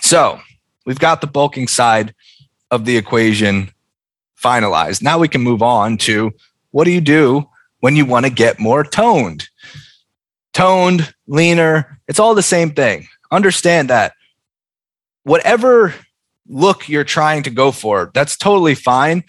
So 0.00 0.40
we've 0.86 0.98
got 0.98 1.20
the 1.20 1.26
bulking 1.26 1.68
side 1.68 2.14
of 2.70 2.84
the 2.84 2.96
equation 2.96 3.70
finalized. 4.42 5.02
Now 5.02 5.18
we 5.18 5.28
can 5.28 5.42
move 5.42 5.62
on 5.62 5.98
to 5.98 6.32
what 6.70 6.84
do 6.84 6.90
you 6.90 7.00
do 7.00 7.48
when 7.80 7.96
you 7.96 8.06
want 8.06 8.26
to 8.26 8.30
get 8.30 8.58
more 8.58 8.84
toned? 8.84 9.48
Toned, 10.52 11.14
leaner, 11.26 12.00
it's 12.08 12.18
all 12.18 12.34
the 12.34 12.42
same 12.42 12.70
thing. 12.70 13.06
Understand 13.30 13.90
that 13.90 14.14
whatever 15.24 15.94
look 16.48 16.88
you're 16.88 17.04
trying 17.04 17.42
to 17.44 17.50
go 17.50 17.70
for, 17.70 18.10
that's 18.14 18.36
totally 18.36 18.74
fine 18.74 19.24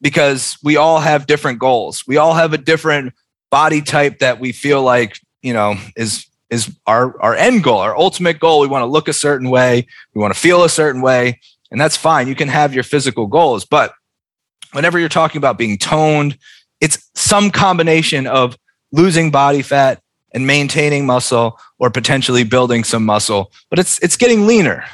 because 0.00 0.58
we 0.62 0.76
all 0.76 1.00
have 1.00 1.26
different 1.26 1.58
goals. 1.58 2.04
We 2.06 2.16
all 2.16 2.34
have 2.34 2.52
a 2.52 2.58
different 2.58 3.14
body 3.50 3.82
type 3.82 4.20
that 4.20 4.40
we 4.40 4.52
feel 4.52 4.82
like, 4.82 5.18
you 5.42 5.52
know, 5.52 5.76
is 5.96 6.26
is 6.50 6.76
our, 6.86 7.20
our 7.22 7.34
end 7.36 7.62
goal, 7.62 7.78
our 7.78 7.96
ultimate 7.96 8.40
goal. 8.40 8.60
We 8.60 8.66
want 8.66 8.82
to 8.82 8.86
look 8.86 9.06
a 9.06 9.12
certain 9.12 9.50
way, 9.50 9.86
we 10.14 10.20
want 10.20 10.34
to 10.34 10.40
feel 10.40 10.64
a 10.64 10.68
certain 10.68 11.00
way, 11.00 11.40
and 11.70 11.80
that's 11.80 11.96
fine. 11.96 12.26
You 12.26 12.34
can 12.34 12.48
have 12.48 12.74
your 12.74 12.82
physical 12.82 13.26
goals, 13.28 13.64
but 13.64 13.92
whenever 14.72 14.98
you're 14.98 15.08
talking 15.08 15.38
about 15.38 15.58
being 15.58 15.78
toned, 15.78 16.36
it's 16.80 17.08
some 17.14 17.50
combination 17.50 18.26
of 18.26 18.56
losing 18.92 19.30
body 19.30 19.62
fat 19.62 20.02
and 20.32 20.46
maintaining 20.46 21.06
muscle 21.06 21.58
or 21.78 21.90
potentially 21.90 22.44
building 22.44 22.84
some 22.84 23.04
muscle, 23.04 23.52
but 23.68 23.78
it's 23.78 23.98
it's 24.00 24.16
getting 24.16 24.46
leaner, 24.46 24.84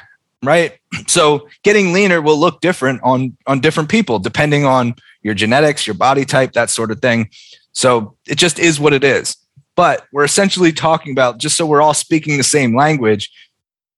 right? 0.44 0.78
So 1.08 1.46
getting 1.62 1.92
leaner 1.92 2.20
will 2.20 2.38
look 2.38 2.60
different 2.60 3.00
on 3.02 3.36
on 3.46 3.60
different 3.60 3.90
people 3.90 4.18
depending 4.18 4.64
on 4.64 4.94
your 5.22 5.34
genetics, 5.34 5.86
your 5.86 5.94
body 5.94 6.24
type, 6.24 6.52
that 6.52 6.70
sort 6.70 6.90
of 6.90 7.00
thing. 7.00 7.28
So 7.72 8.16
it 8.26 8.36
just 8.38 8.58
is 8.58 8.80
what 8.80 8.92
it 8.92 9.04
is. 9.04 9.36
But 9.76 10.06
we're 10.12 10.24
essentially 10.24 10.72
talking 10.72 11.12
about, 11.12 11.38
just 11.38 11.56
so 11.56 11.66
we're 11.66 11.82
all 11.82 11.94
speaking 11.94 12.38
the 12.38 12.42
same 12.42 12.74
language, 12.74 13.30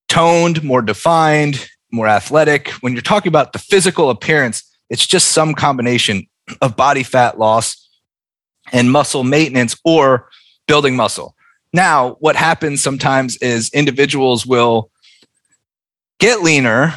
toned, 0.09 0.65
more 0.65 0.83
defined, 0.83 1.69
more 1.93 2.09
athletic. 2.09 2.71
When 2.81 2.93
you're 2.93 3.03
talking 3.03 3.31
about 3.31 3.53
the 3.53 3.59
physical 3.61 4.11
appearance, 4.11 4.65
it's 4.91 5.07
just 5.07 5.29
some 5.29 5.55
combination 5.55 6.27
of 6.61 6.77
body 6.77 7.05
fat 7.05 7.39
loss 7.39 7.89
and 8.73 8.91
muscle 8.91 9.23
maintenance 9.23 9.77
or 9.85 10.29
building 10.67 10.97
muscle. 10.97 11.35
Now, 11.73 12.17
what 12.21 12.37
happens 12.37 12.83
sometimes 12.83 13.37
is 13.37 13.71
individuals 13.71 14.47
will 14.47 14.91
get 16.19 16.43
leaner, 16.43 16.95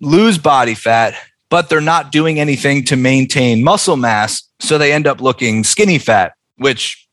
lose 0.00 0.38
body 0.38 0.74
fat, 0.74 1.14
but 1.48 1.68
they're 1.68 1.80
not 1.80 2.12
doing 2.12 2.40
anything 2.40 2.84
to 2.84 2.96
maintain 2.96 3.62
muscle 3.62 3.96
mass. 3.96 4.42
So 4.60 4.78
they 4.78 4.92
end 4.92 5.06
up 5.06 5.20
looking 5.20 5.64
skinny 5.64 5.98
fat, 5.98 6.32
which 6.56 7.08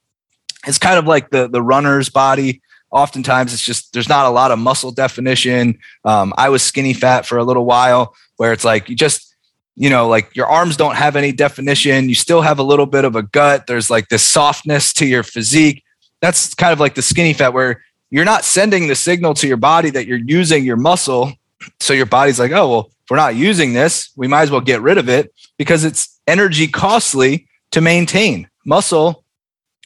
is 0.67 0.77
kind 0.77 0.97
of 0.97 1.05
like 1.05 1.29
the 1.29 1.47
the 1.47 1.61
runner's 1.61 2.09
body. 2.09 2.61
Oftentimes, 2.91 3.53
it's 3.53 3.61
just 3.61 3.93
there's 3.93 4.09
not 4.09 4.25
a 4.25 4.29
lot 4.29 4.51
of 4.51 4.59
muscle 4.59 4.91
definition. 4.91 5.77
Um, 6.03 6.33
I 6.37 6.49
was 6.49 6.63
skinny 6.63 6.93
fat 6.93 7.25
for 7.25 7.37
a 7.37 7.43
little 7.43 7.65
while, 7.65 8.15
where 8.37 8.51
it's 8.51 8.65
like 8.65 8.89
you 8.89 8.95
just 8.95 9.35
you 9.75 9.89
know 9.89 10.07
like 10.07 10.35
your 10.35 10.47
arms 10.47 10.77
don't 10.77 10.95
have 10.95 11.15
any 11.15 11.31
definition. 11.31 12.09
You 12.09 12.15
still 12.15 12.41
have 12.41 12.59
a 12.59 12.63
little 12.63 12.87
bit 12.87 13.05
of 13.05 13.15
a 13.15 13.23
gut. 13.23 13.67
There's 13.67 13.89
like 13.89 14.09
this 14.09 14.23
softness 14.23 14.93
to 14.93 15.05
your 15.05 15.23
physique. 15.23 15.83
That's 16.21 16.53
kind 16.55 16.73
of 16.73 16.79
like 16.79 16.95
the 16.95 17.01
skinny 17.01 17.33
fat, 17.33 17.53
where 17.53 17.83
you're 18.09 18.25
not 18.25 18.43
sending 18.43 18.87
the 18.87 18.95
signal 18.95 19.33
to 19.35 19.47
your 19.47 19.57
body 19.57 19.89
that 19.91 20.07
you're 20.07 20.17
using 20.17 20.65
your 20.65 20.77
muscle. 20.77 21.31
So 21.79 21.93
your 21.93 22.05
body's 22.05 22.39
like, 22.39 22.51
oh 22.51 22.69
well, 22.69 22.91
if 23.03 23.09
we're 23.09 23.17
not 23.17 23.35
using 23.35 23.73
this, 23.73 24.09
we 24.15 24.27
might 24.27 24.43
as 24.43 24.51
well 24.51 24.61
get 24.61 24.81
rid 24.81 24.97
of 24.97 25.09
it 25.09 25.33
because 25.57 25.83
it's 25.83 26.19
energy 26.27 26.67
costly 26.67 27.47
to 27.71 27.81
maintain. 27.81 28.49
Muscle 28.65 29.23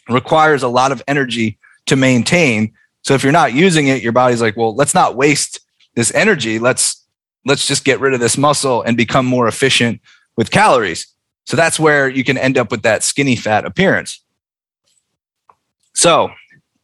requires 0.09 0.63
a 0.63 0.67
lot 0.67 0.91
of 0.91 1.01
energy 1.07 1.57
to 1.85 1.95
maintain. 1.95 2.73
So 3.01 3.13
if 3.13 3.23
you're 3.23 3.31
not 3.31 3.53
using 3.53 3.87
it, 3.87 4.01
your 4.01 4.11
body's 4.11 4.41
like, 4.41 4.55
well, 4.55 4.75
let's 4.75 4.93
not 4.93 5.15
waste 5.15 5.59
this 5.95 6.13
energy. 6.13 6.59
Let's 6.59 7.05
let's 7.45 7.67
just 7.67 7.83
get 7.83 7.99
rid 7.99 8.13
of 8.13 8.19
this 8.19 8.37
muscle 8.37 8.81
and 8.81 8.95
become 8.95 9.25
more 9.25 9.47
efficient 9.47 9.99
with 10.37 10.51
calories. 10.51 11.07
So 11.45 11.57
that's 11.57 11.79
where 11.79 12.07
you 12.07 12.23
can 12.23 12.37
end 12.37 12.57
up 12.57 12.71
with 12.71 12.83
that 12.83 13.03
skinny 13.03 13.35
fat 13.35 13.65
appearance. 13.65 14.23
So 15.93 16.31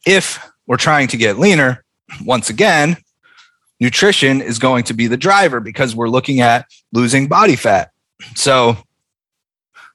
if 0.06 0.49
we're 0.70 0.76
trying 0.76 1.08
to 1.08 1.16
get 1.16 1.36
leaner, 1.36 1.84
once 2.24 2.48
again, 2.48 2.96
nutrition 3.80 4.40
is 4.40 4.60
going 4.60 4.84
to 4.84 4.94
be 4.94 5.08
the 5.08 5.16
driver 5.16 5.58
because 5.58 5.96
we're 5.96 6.08
looking 6.08 6.38
at 6.38 6.64
losing 6.92 7.26
body 7.26 7.56
fat. 7.56 7.90
So 8.36 8.76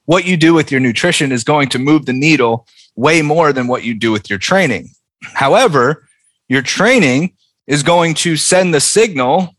what 0.03 0.25
you 0.25 0.35
do 0.35 0.53
with 0.53 0.73
your 0.73 0.81
nutrition 0.81 1.31
is 1.31 1.45
going 1.45 1.69
to 1.69 1.79
move 1.79 2.05
the 2.05 2.11
needle 2.11 2.67
way 2.97 3.21
more 3.21 3.53
than 3.53 3.67
what 3.67 3.85
you 3.85 3.93
do 3.93 4.11
with 4.11 4.29
your 4.29 4.37
training. 4.37 4.89
However, 5.21 6.09
your 6.49 6.61
training 6.61 7.35
is 7.67 7.81
going 7.81 8.13
to 8.15 8.35
send 8.35 8.73
the 8.73 8.81
signal 8.81 9.55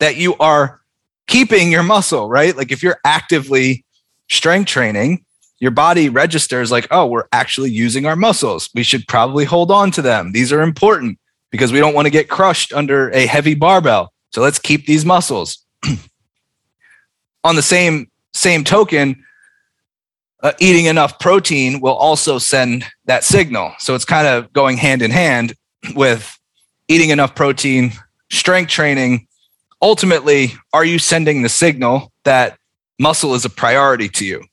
that 0.00 0.16
you 0.16 0.34
are 0.38 0.80
keeping 1.28 1.70
your 1.70 1.84
muscle, 1.84 2.28
right? 2.28 2.56
Like 2.56 2.72
if 2.72 2.82
you're 2.82 2.98
actively 3.04 3.84
strength 4.28 4.66
training, 4.66 5.25
your 5.58 5.70
body 5.70 6.08
registers 6.08 6.70
like, 6.70 6.86
oh, 6.90 7.06
we're 7.06 7.28
actually 7.32 7.70
using 7.70 8.06
our 8.06 8.16
muscles. 8.16 8.68
We 8.74 8.82
should 8.82 9.08
probably 9.08 9.44
hold 9.44 9.70
on 9.70 9.90
to 9.92 10.02
them. 10.02 10.32
These 10.32 10.52
are 10.52 10.62
important 10.62 11.18
because 11.50 11.72
we 11.72 11.78
don't 11.78 11.94
want 11.94 12.06
to 12.06 12.10
get 12.10 12.28
crushed 12.28 12.72
under 12.72 13.10
a 13.10 13.26
heavy 13.26 13.54
barbell. 13.54 14.12
So 14.30 14.42
let's 14.42 14.58
keep 14.58 14.86
these 14.86 15.04
muscles. 15.04 15.64
On 17.44 17.56
the 17.56 17.62
same 17.62 18.10
same 18.34 18.64
token, 18.64 19.24
uh, 20.42 20.52
eating 20.60 20.84
enough 20.84 21.18
protein 21.18 21.80
will 21.80 21.94
also 21.94 22.38
send 22.38 22.84
that 23.06 23.24
signal. 23.24 23.72
So 23.78 23.94
it's 23.94 24.04
kind 24.04 24.26
of 24.26 24.52
going 24.52 24.76
hand 24.76 25.00
in 25.00 25.10
hand 25.10 25.54
with 25.94 26.38
eating 26.88 27.10
enough 27.10 27.34
protein, 27.34 27.92
strength 28.30 28.70
training. 28.70 29.26
Ultimately, 29.80 30.52
are 30.72 30.84
you 30.84 30.98
sending 30.98 31.42
the 31.42 31.48
signal 31.48 32.12
that 32.24 32.58
muscle 32.98 33.34
is 33.34 33.44
a 33.44 33.50
priority 33.50 34.08
to 34.10 34.26
you? 34.26 34.44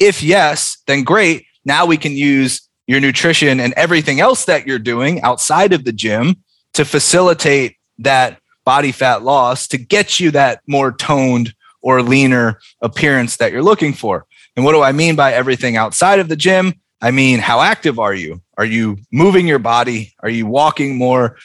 If 0.00 0.22
yes, 0.22 0.78
then 0.86 1.04
great. 1.04 1.44
Now 1.64 1.86
we 1.86 1.98
can 1.98 2.12
use 2.12 2.62
your 2.86 3.00
nutrition 3.00 3.60
and 3.60 3.72
everything 3.74 4.18
else 4.18 4.46
that 4.46 4.66
you're 4.66 4.78
doing 4.78 5.20
outside 5.22 5.72
of 5.72 5.84
the 5.84 5.92
gym 5.92 6.36
to 6.72 6.84
facilitate 6.84 7.76
that 7.98 8.40
body 8.64 8.92
fat 8.92 9.22
loss 9.22 9.68
to 9.68 9.78
get 9.78 10.18
you 10.18 10.30
that 10.30 10.60
more 10.66 10.90
toned 10.90 11.54
or 11.82 12.02
leaner 12.02 12.58
appearance 12.82 13.36
that 13.36 13.52
you're 13.52 13.62
looking 13.62 13.92
for. 13.92 14.26
And 14.56 14.64
what 14.64 14.72
do 14.72 14.82
I 14.82 14.92
mean 14.92 15.16
by 15.16 15.32
everything 15.32 15.76
outside 15.76 16.18
of 16.18 16.28
the 16.28 16.36
gym? 16.36 16.74
I 17.00 17.10
mean, 17.10 17.38
how 17.38 17.60
active 17.60 17.98
are 17.98 18.14
you? 18.14 18.42
Are 18.58 18.64
you 18.64 18.98
moving 19.10 19.46
your 19.46 19.58
body? 19.58 20.12
Are 20.20 20.28
you 20.28 20.46
walking 20.46 20.96
more? 20.96 21.36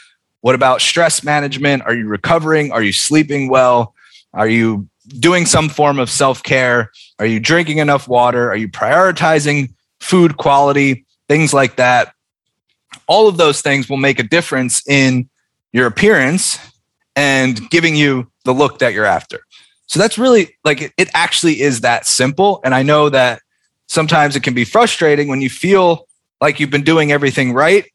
What 0.41 0.55
about 0.55 0.81
stress 0.81 1.23
management? 1.23 1.83
Are 1.83 1.95
you 1.95 2.07
recovering? 2.07 2.71
Are 2.71 2.81
you 2.81 2.91
sleeping 2.91 3.49
well? 3.49 3.93
Are 4.33 4.49
you 4.49 4.89
doing 5.07 5.45
some 5.45 5.69
form 5.69 5.99
of 5.99 6.09
self 6.09 6.43
care? 6.43 6.91
Are 7.19 7.25
you 7.25 7.39
drinking 7.39 7.77
enough 7.77 8.07
water? 8.07 8.49
Are 8.49 8.55
you 8.55 8.67
prioritizing 8.67 9.73
food 9.99 10.37
quality? 10.37 11.05
Things 11.27 11.53
like 11.53 11.77
that. 11.77 12.13
All 13.07 13.27
of 13.27 13.37
those 13.37 13.61
things 13.61 13.89
will 13.89 13.97
make 13.97 14.19
a 14.19 14.23
difference 14.23 14.87
in 14.87 15.29
your 15.73 15.87
appearance 15.87 16.57
and 17.15 17.69
giving 17.69 17.95
you 17.95 18.31
the 18.45 18.53
look 18.53 18.79
that 18.79 18.93
you're 18.93 19.05
after. 19.05 19.41
So 19.87 19.99
that's 19.99 20.17
really 20.17 20.55
like 20.63 20.81
it, 20.81 20.93
it 20.97 21.09
actually 21.13 21.61
is 21.61 21.81
that 21.81 22.05
simple. 22.05 22.59
And 22.63 22.73
I 22.73 22.83
know 22.83 23.09
that 23.09 23.41
sometimes 23.87 24.35
it 24.35 24.43
can 24.43 24.53
be 24.53 24.65
frustrating 24.65 25.27
when 25.27 25.41
you 25.41 25.49
feel 25.49 26.07
like 26.41 26.59
you've 26.59 26.71
been 26.71 26.83
doing 26.83 27.11
everything 27.11 27.53
right 27.53 27.85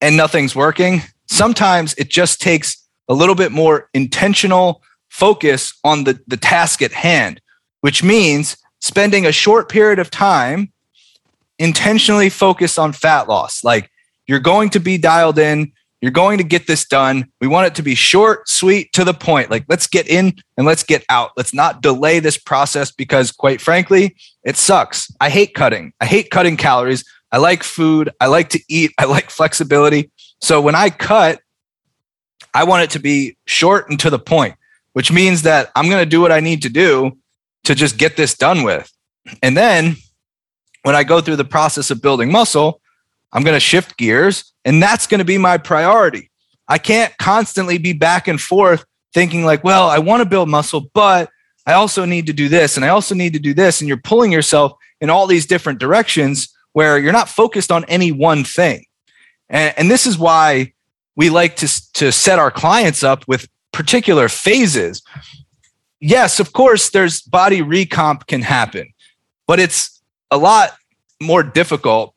and 0.00 0.16
nothing's 0.16 0.54
working. 0.54 1.02
Sometimes 1.26 1.94
it 1.94 2.10
just 2.10 2.40
takes 2.40 2.86
a 3.08 3.14
little 3.14 3.34
bit 3.34 3.52
more 3.52 3.88
intentional 3.94 4.82
focus 5.14 5.72
on 5.84 6.02
the, 6.02 6.18
the 6.26 6.36
task 6.36 6.82
at 6.82 6.90
hand, 6.90 7.40
which 7.82 8.02
means 8.02 8.56
spending 8.80 9.24
a 9.24 9.30
short 9.30 9.68
period 9.68 10.00
of 10.00 10.10
time 10.10 10.72
intentionally 11.56 12.28
focused 12.28 12.80
on 12.80 12.92
fat 12.92 13.28
loss. 13.28 13.62
Like 13.62 13.92
you're 14.26 14.40
going 14.40 14.70
to 14.70 14.80
be 14.80 14.98
dialed 14.98 15.38
in, 15.38 15.72
you're 16.00 16.10
going 16.10 16.38
to 16.38 16.44
get 16.44 16.66
this 16.66 16.84
done. 16.84 17.30
We 17.40 17.46
want 17.46 17.68
it 17.68 17.76
to 17.76 17.82
be 17.82 17.94
short, 17.94 18.48
sweet, 18.48 18.92
to 18.94 19.04
the 19.04 19.14
point. 19.14 19.50
Like, 19.50 19.64
let's 19.68 19.86
get 19.86 20.08
in 20.08 20.34
and 20.58 20.66
let's 20.66 20.82
get 20.82 21.04
out. 21.08 21.30
Let's 21.36 21.54
not 21.54 21.80
delay 21.80 22.18
this 22.18 22.36
process 22.36 22.90
because, 22.90 23.30
quite 23.30 23.60
frankly, 23.60 24.16
it 24.42 24.56
sucks. 24.56 25.10
I 25.20 25.30
hate 25.30 25.54
cutting. 25.54 25.92
I 26.00 26.06
hate 26.06 26.30
cutting 26.30 26.56
calories. 26.56 27.04
I 27.30 27.38
like 27.38 27.62
food. 27.62 28.10
I 28.20 28.26
like 28.26 28.48
to 28.50 28.60
eat. 28.68 28.90
I 28.98 29.04
like 29.04 29.30
flexibility. 29.30 30.10
So 30.40 30.60
when 30.60 30.74
I 30.74 30.90
cut, 30.90 31.40
I 32.52 32.64
want 32.64 32.82
it 32.82 32.90
to 32.90 32.98
be 32.98 33.38
short 33.46 33.88
and 33.88 33.98
to 34.00 34.10
the 34.10 34.18
point, 34.18 34.56
which 34.94 35.12
means 35.12 35.42
that 35.42 35.70
I'm 35.76 35.88
going 35.88 36.02
to 36.02 36.08
do 36.08 36.20
what 36.20 36.32
I 36.32 36.40
need 36.40 36.62
to 36.62 36.70
do 36.70 37.18
to 37.64 37.74
just 37.74 37.98
get 37.98 38.16
this 38.16 38.34
done 38.34 38.62
with. 38.62 38.90
And 39.42 39.56
then 39.56 39.96
when 40.82 40.94
I 40.94 41.04
go 41.04 41.20
through 41.20 41.36
the 41.36 41.44
process 41.44 41.90
of 41.90 42.02
building 42.02 42.32
muscle, 42.32 42.80
I'm 43.32 43.42
going 43.42 43.56
to 43.56 43.60
shift 43.60 43.96
gears, 43.96 44.52
and 44.64 44.82
that's 44.82 45.06
going 45.06 45.18
to 45.18 45.24
be 45.24 45.38
my 45.38 45.58
priority. 45.58 46.30
I 46.68 46.78
can't 46.78 47.16
constantly 47.18 47.78
be 47.78 47.92
back 47.92 48.28
and 48.28 48.40
forth 48.40 48.84
thinking, 49.12 49.44
like, 49.44 49.64
well, 49.64 49.88
I 49.88 49.98
want 49.98 50.22
to 50.22 50.28
build 50.28 50.48
muscle, 50.48 50.88
but 50.94 51.30
I 51.66 51.72
also 51.72 52.04
need 52.04 52.26
to 52.26 52.32
do 52.32 52.48
this, 52.48 52.76
and 52.76 52.84
I 52.84 52.88
also 52.88 53.14
need 53.14 53.32
to 53.32 53.38
do 53.38 53.54
this. 53.54 53.80
And 53.80 53.88
you're 53.88 53.96
pulling 53.96 54.30
yourself 54.30 54.72
in 55.00 55.10
all 55.10 55.26
these 55.26 55.46
different 55.46 55.80
directions 55.80 56.48
where 56.72 56.98
you're 56.98 57.12
not 57.12 57.28
focused 57.28 57.72
on 57.72 57.84
any 57.86 58.12
one 58.12 58.44
thing. 58.44 58.84
And, 59.48 59.74
and 59.76 59.90
this 59.90 60.06
is 60.06 60.18
why 60.18 60.72
we 61.16 61.30
like 61.30 61.56
to, 61.56 61.92
to 61.94 62.12
set 62.12 62.38
our 62.38 62.50
clients 62.50 63.02
up 63.02 63.26
with 63.26 63.48
particular 63.74 64.28
phases. 64.28 65.02
Yes, 66.00 66.40
of 66.40 66.52
course, 66.52 66.90
there's 66.90 67.20
body 67.20 67.60
recomp 67.60 68.26
can 68.26 68.40
happen, 68.40 68.94
but 69.46 69.58
it's 69.60 70.00
a 70.30 70.38
lot 70.38 70.74
more 71.20 71.42
difficult 71.42 72.14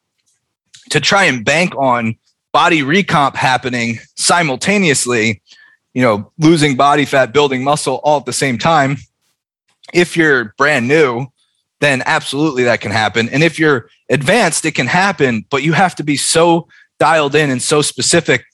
to 0.92 1.02
try 1.02 1.26
and 1.26 1.44
bank 1.44 1.76
on 1.76 2.16
body 2.54 2.82
recomp 2.82 3.36
happening 3.36 4.00
simultaneously, 4.16 5.42
you 5.94 6.02
know, 6.02 6.32
losing 6.38 6.78
body 6.78 7.06
fat, 7.06 7.34
building 7.34 7.64
muscle 7.64 8.00
all 8.04 8.20
at 8.20 8.26
the 8.26 8.34
same 8.34 8.58
time. 8.58 8.98
If 9.94 10.16
you're 10.16 10.54
brand 10.58 10.88
new, 10.88 11.28
then 11.80 12.04
absolutely 12.06 12.64
that 12.64 12.82
can 12.82 12.92
happen. 12.92 13.30
And 13.30 13.44
if 13.44 13.58
you're 13.58 13.90
advanced, 14.10 14.66
it 14.66 14.76
can 14.76 14.88
happen, 14.88 15.46
but 15.50 15.64
you 15.64 15.74
have 15.74 15.96
to 15.96 16.04
be 16.04 16.18
so 16.18 16.68
dialed 17.00 17.36
in 17.36 17.50
and 17.50 17.62
so 17.62 17.82
specific. 17.82 18.46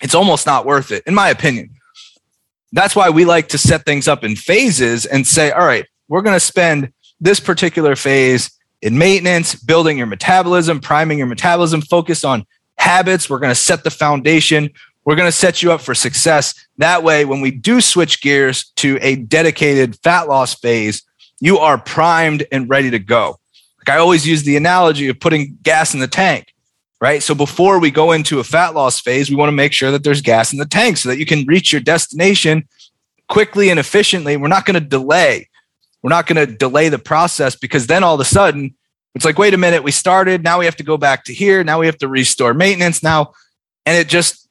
It's 0.00 0.14
almost 0.14 0.46
not 0.46 0.66
worth 0.66 0.90
it, 0.90 1.02
in 1.06 1.14
my 1.14 1.28
opinion. 1.30 1.70
That's 2.72 2.94
why 2.94 3.10
we 3.10 3.24
like 3.24 3.48
to 3.48 3.58
set 3.58 3.84
things 3.84 4.08
up 4.08 4.24
in 4.24 4.36
phases 4.36 5.06
and 5.06 5.26
say, 5.26 5.50
all 5.50 5.66
right, 5.66 5.86
we're 6.08 6.22
going 6.22 6.36
to 6.36 6.40
spend 6.40 6.92
this 7.20 7.40
particular 7.40 7.96
phase 7.96 8.50
in 8.82 8.96
maintenance, 8.98 9.54
building 9.54 9.98
your 9.98 10.06
metabolism, 10.06 10.80
priming 10.80 11.18
your 11.18 11.26
metabolism, 11.26 11.82
focus 11.82 12.24
on 12.24 12.46
habits. 12.76 13.28
We're 13.28 13.40
going 13.40 13.50
to 13.50 13.54
set 13.54 13.84
the 13.84 13.90
foundation. 13.90 14.70
We're 15.04 15.16
going 15.16 15.28
to 15.28 15.32
set 15.32 15.62
you 15.62 15.72
up 15.72 15.80
for 15.80 15.94
success. 15.94 16.54
That 16.76 17.02
way, 17.02 17.24
when 17.24 17.40
we 17.40 17.50
do 17.50 17.80
switch 17.80 18.20
gears 18.20 18.70
to 18.76 18.98
a 19.00 19.16
dedicated 19.16 19.98
fat 20.02 20.28
loss 20.28 20.54
phase, 20.54 21.02
you 21.40 21.58
are 21.58 21.78
primed 21.78 22.46
and 22.52 22.68
ready 22.68 22.90
to 22.90 22.98
go. 22.98 23.38
Like 23.78 23.96
I 23.96 23.98
always 23.98 24.26
use 24.26 24.42
the 24.42 24.56
analogy 24.56 25.08
of 25.08 25.18
putting 25.18 25.56
gas 25.62 25.94
in 25.94 26.00
the 26.00 26.08
tank, 26.08 26.52
right? 27.00 27.22
So 27.22 27.34
before 27.34 27.78
we 27.78 27.90
go 27.90 28.12
into 28.12 28.40
a 28.40 28.44
fat 28.44 28.74
loss 28.74 29.00
phase, 29.00 29.30
we 29.30 29.36
want 29.36 29.48
to 29.48 29.56
make 29.56 29.72
sure 29.72 29.90
that 29.90 30.04
there's 30.04 30.20
gas 30.20 30.52
in 30.52 30.58
the 30.58 30.66
tank 30.66 30.96
so 30.96 31.08
that 31.08 31.18
you 31.18 31.26
can 31.26 31.46
reach 31.46 31.72
your 31.72 31.80
destination 31.80 32.68
quickly 33.28 33.70
and 33.70 33.78
efficiently. 33.78 34.36
We're 34.36 34.48
not 34.48 34.66
going 34.66 34.74
to 34.74 34.86
delay. 34.86 35.48
We're 36.02 36.10
not 36.10 36.26
going 36.26 36.44
to 36.44 36.52
delay 36.52 36.88
the 36.88 36.98
process 36.98 37.56
because 37.56 37.86
then 37.86 38.04
all 38.04 38.14
of 38.14 38.20
a 38.20 38.24
sudden 38.24 38.74
it's 39.14 39.24
like, 39.24 39.38
wait 39.38 39.54
a 39.54 39.58
minute, 39.58 39.82
we 39.82 39.90
started. 39.90 40.42
Now 40.44 40.58
we 40.58 40.64
have 40.64 40.76
to 40.76 40.84
go 40.84 40.96
back 40.96 41.24
to 41.24 41.34
here. 41.34 41.64
Now 41.64 41.80
we 41.80 41.86
have 41.86 41.98
to 41.98 42.08
restore 42.08 42.54
maintenance 42.54 43.02
now. 43.02 43.32
And 43.86 43.96
it 43.96 44.08
just, 44.08 44.48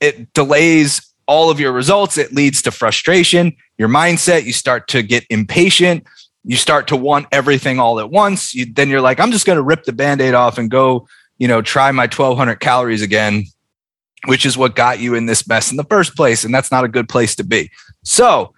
it 0.00 0.32
delays 0.34 1.12
all 1.26 1.50
of 1.50 1.58
your 1.58 1.72
results. 1.72 2.18
It 2.18 2.32
leads 2.32 2.62
to 2.62 2.70
frustration, 2.70 3.56
your 3.78 3.88
mindset. 3.88 4.44
You 4.44 4.52
start 4.52 4.88
to 4.88 5.02
get 5.02 5.24
impatient. 5.30 6.04
You 6.44 6.56
start 6.56 6.88
to 6.88 6.96
want 6.96 7.26
everything 7.32 7.80
all 7.80 7.98
at 7.98 8.10
once. 8.10 8.54
You, 8.54 8.66
then 8.66 8.88
you're 8.88 9.00
like, 9.00 9.18
I'm 9.18 9.32
just 9.32 9.46
going 9.46 9.56
to 9.56 9.62
rip 9.62 9.84
the 9.84 9.92
band 9.92 10.20
aid 10.20 10.34
off 10.34 10.58
and 10.58 10.70
go, 10.70 11.08
you 11.38 11.48
know, 11.48 11.62
try 11.62 11.90
my 11.90 12.04
1200 12.04 12.56
calories 12.56 13.02
again, 13.02 13.44
which 14.26 14.46
is 14.46 14.56
what 14.56 14.76
got 14.76 14.98
you 14.98 15.14
in 15.14 15.26
this 15.26 15.46
mess 15.46 15.70
in 15.70 15.76
the 15.76 15.84
first 15.84 16.16
place. 16.16 16.44
And 16.44 16.54
that's 16.54 16.70
not 16.70 16.84
a 16.84 16.88
good 16.88 17.08
place 17.08 17.34
to 17.36 17.44
be. 17.44 17.70
So 18.02 18.54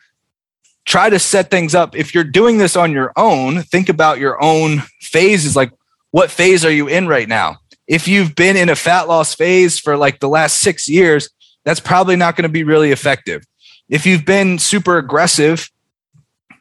try 0.85 1.11
to 1.11 1.19
set 1.19 1.51
things 1.51 1.75
up. 1.75 1.97
If 1.97 2.15
you're 2.15 2.25
doing 2.25 2.59
this 2.59 2.77
on 2.77 2.93
your 2.93 3.13
own, 3.17 3.63
think 3.63 3.89
about 3.89 4.19
your 4.19 4.43
own 4.43 4.83
phases. 5.01 5.57
Like, 5.57 5.73
what 6.11 6.31
phase 6.31 6.65
are 6.65 6.71
you 6.71 6.89
in 6.89 7.09
right 7.09 7.29
now? 7.29 7.57
If 7.87 8.09
you've 8.09 8.35
been 8.35 8.57
in 8.57 8.69
a 8.69 8.77
fat 8.77 9.09
loss 9.09 9.35
phase 9.35 9.79
for 9.79 9.97
like 9.97 10.21
the 10.21 10.29
last 10.29 10.59
six 10.59 10.89
years, 10.89 11.29
that's 11.65 11.81
probably 11.81 12.17
not 12.17 12.37
going 12.37 12.45
to 12.45 12.49
be 12.49 12.65
really 12.65 12.93
effective. 12.93 13.45
If 13.89 14.07
you've 14.07 14.25
been 14.25 14.59
super 14.59 14.99
aggressive 14.99 15.69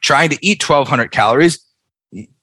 trying 0.00 0.30
to 0.30 0.38
eat 0.46 0.68
1200 0.68 1.10
calories, 1.10 1.60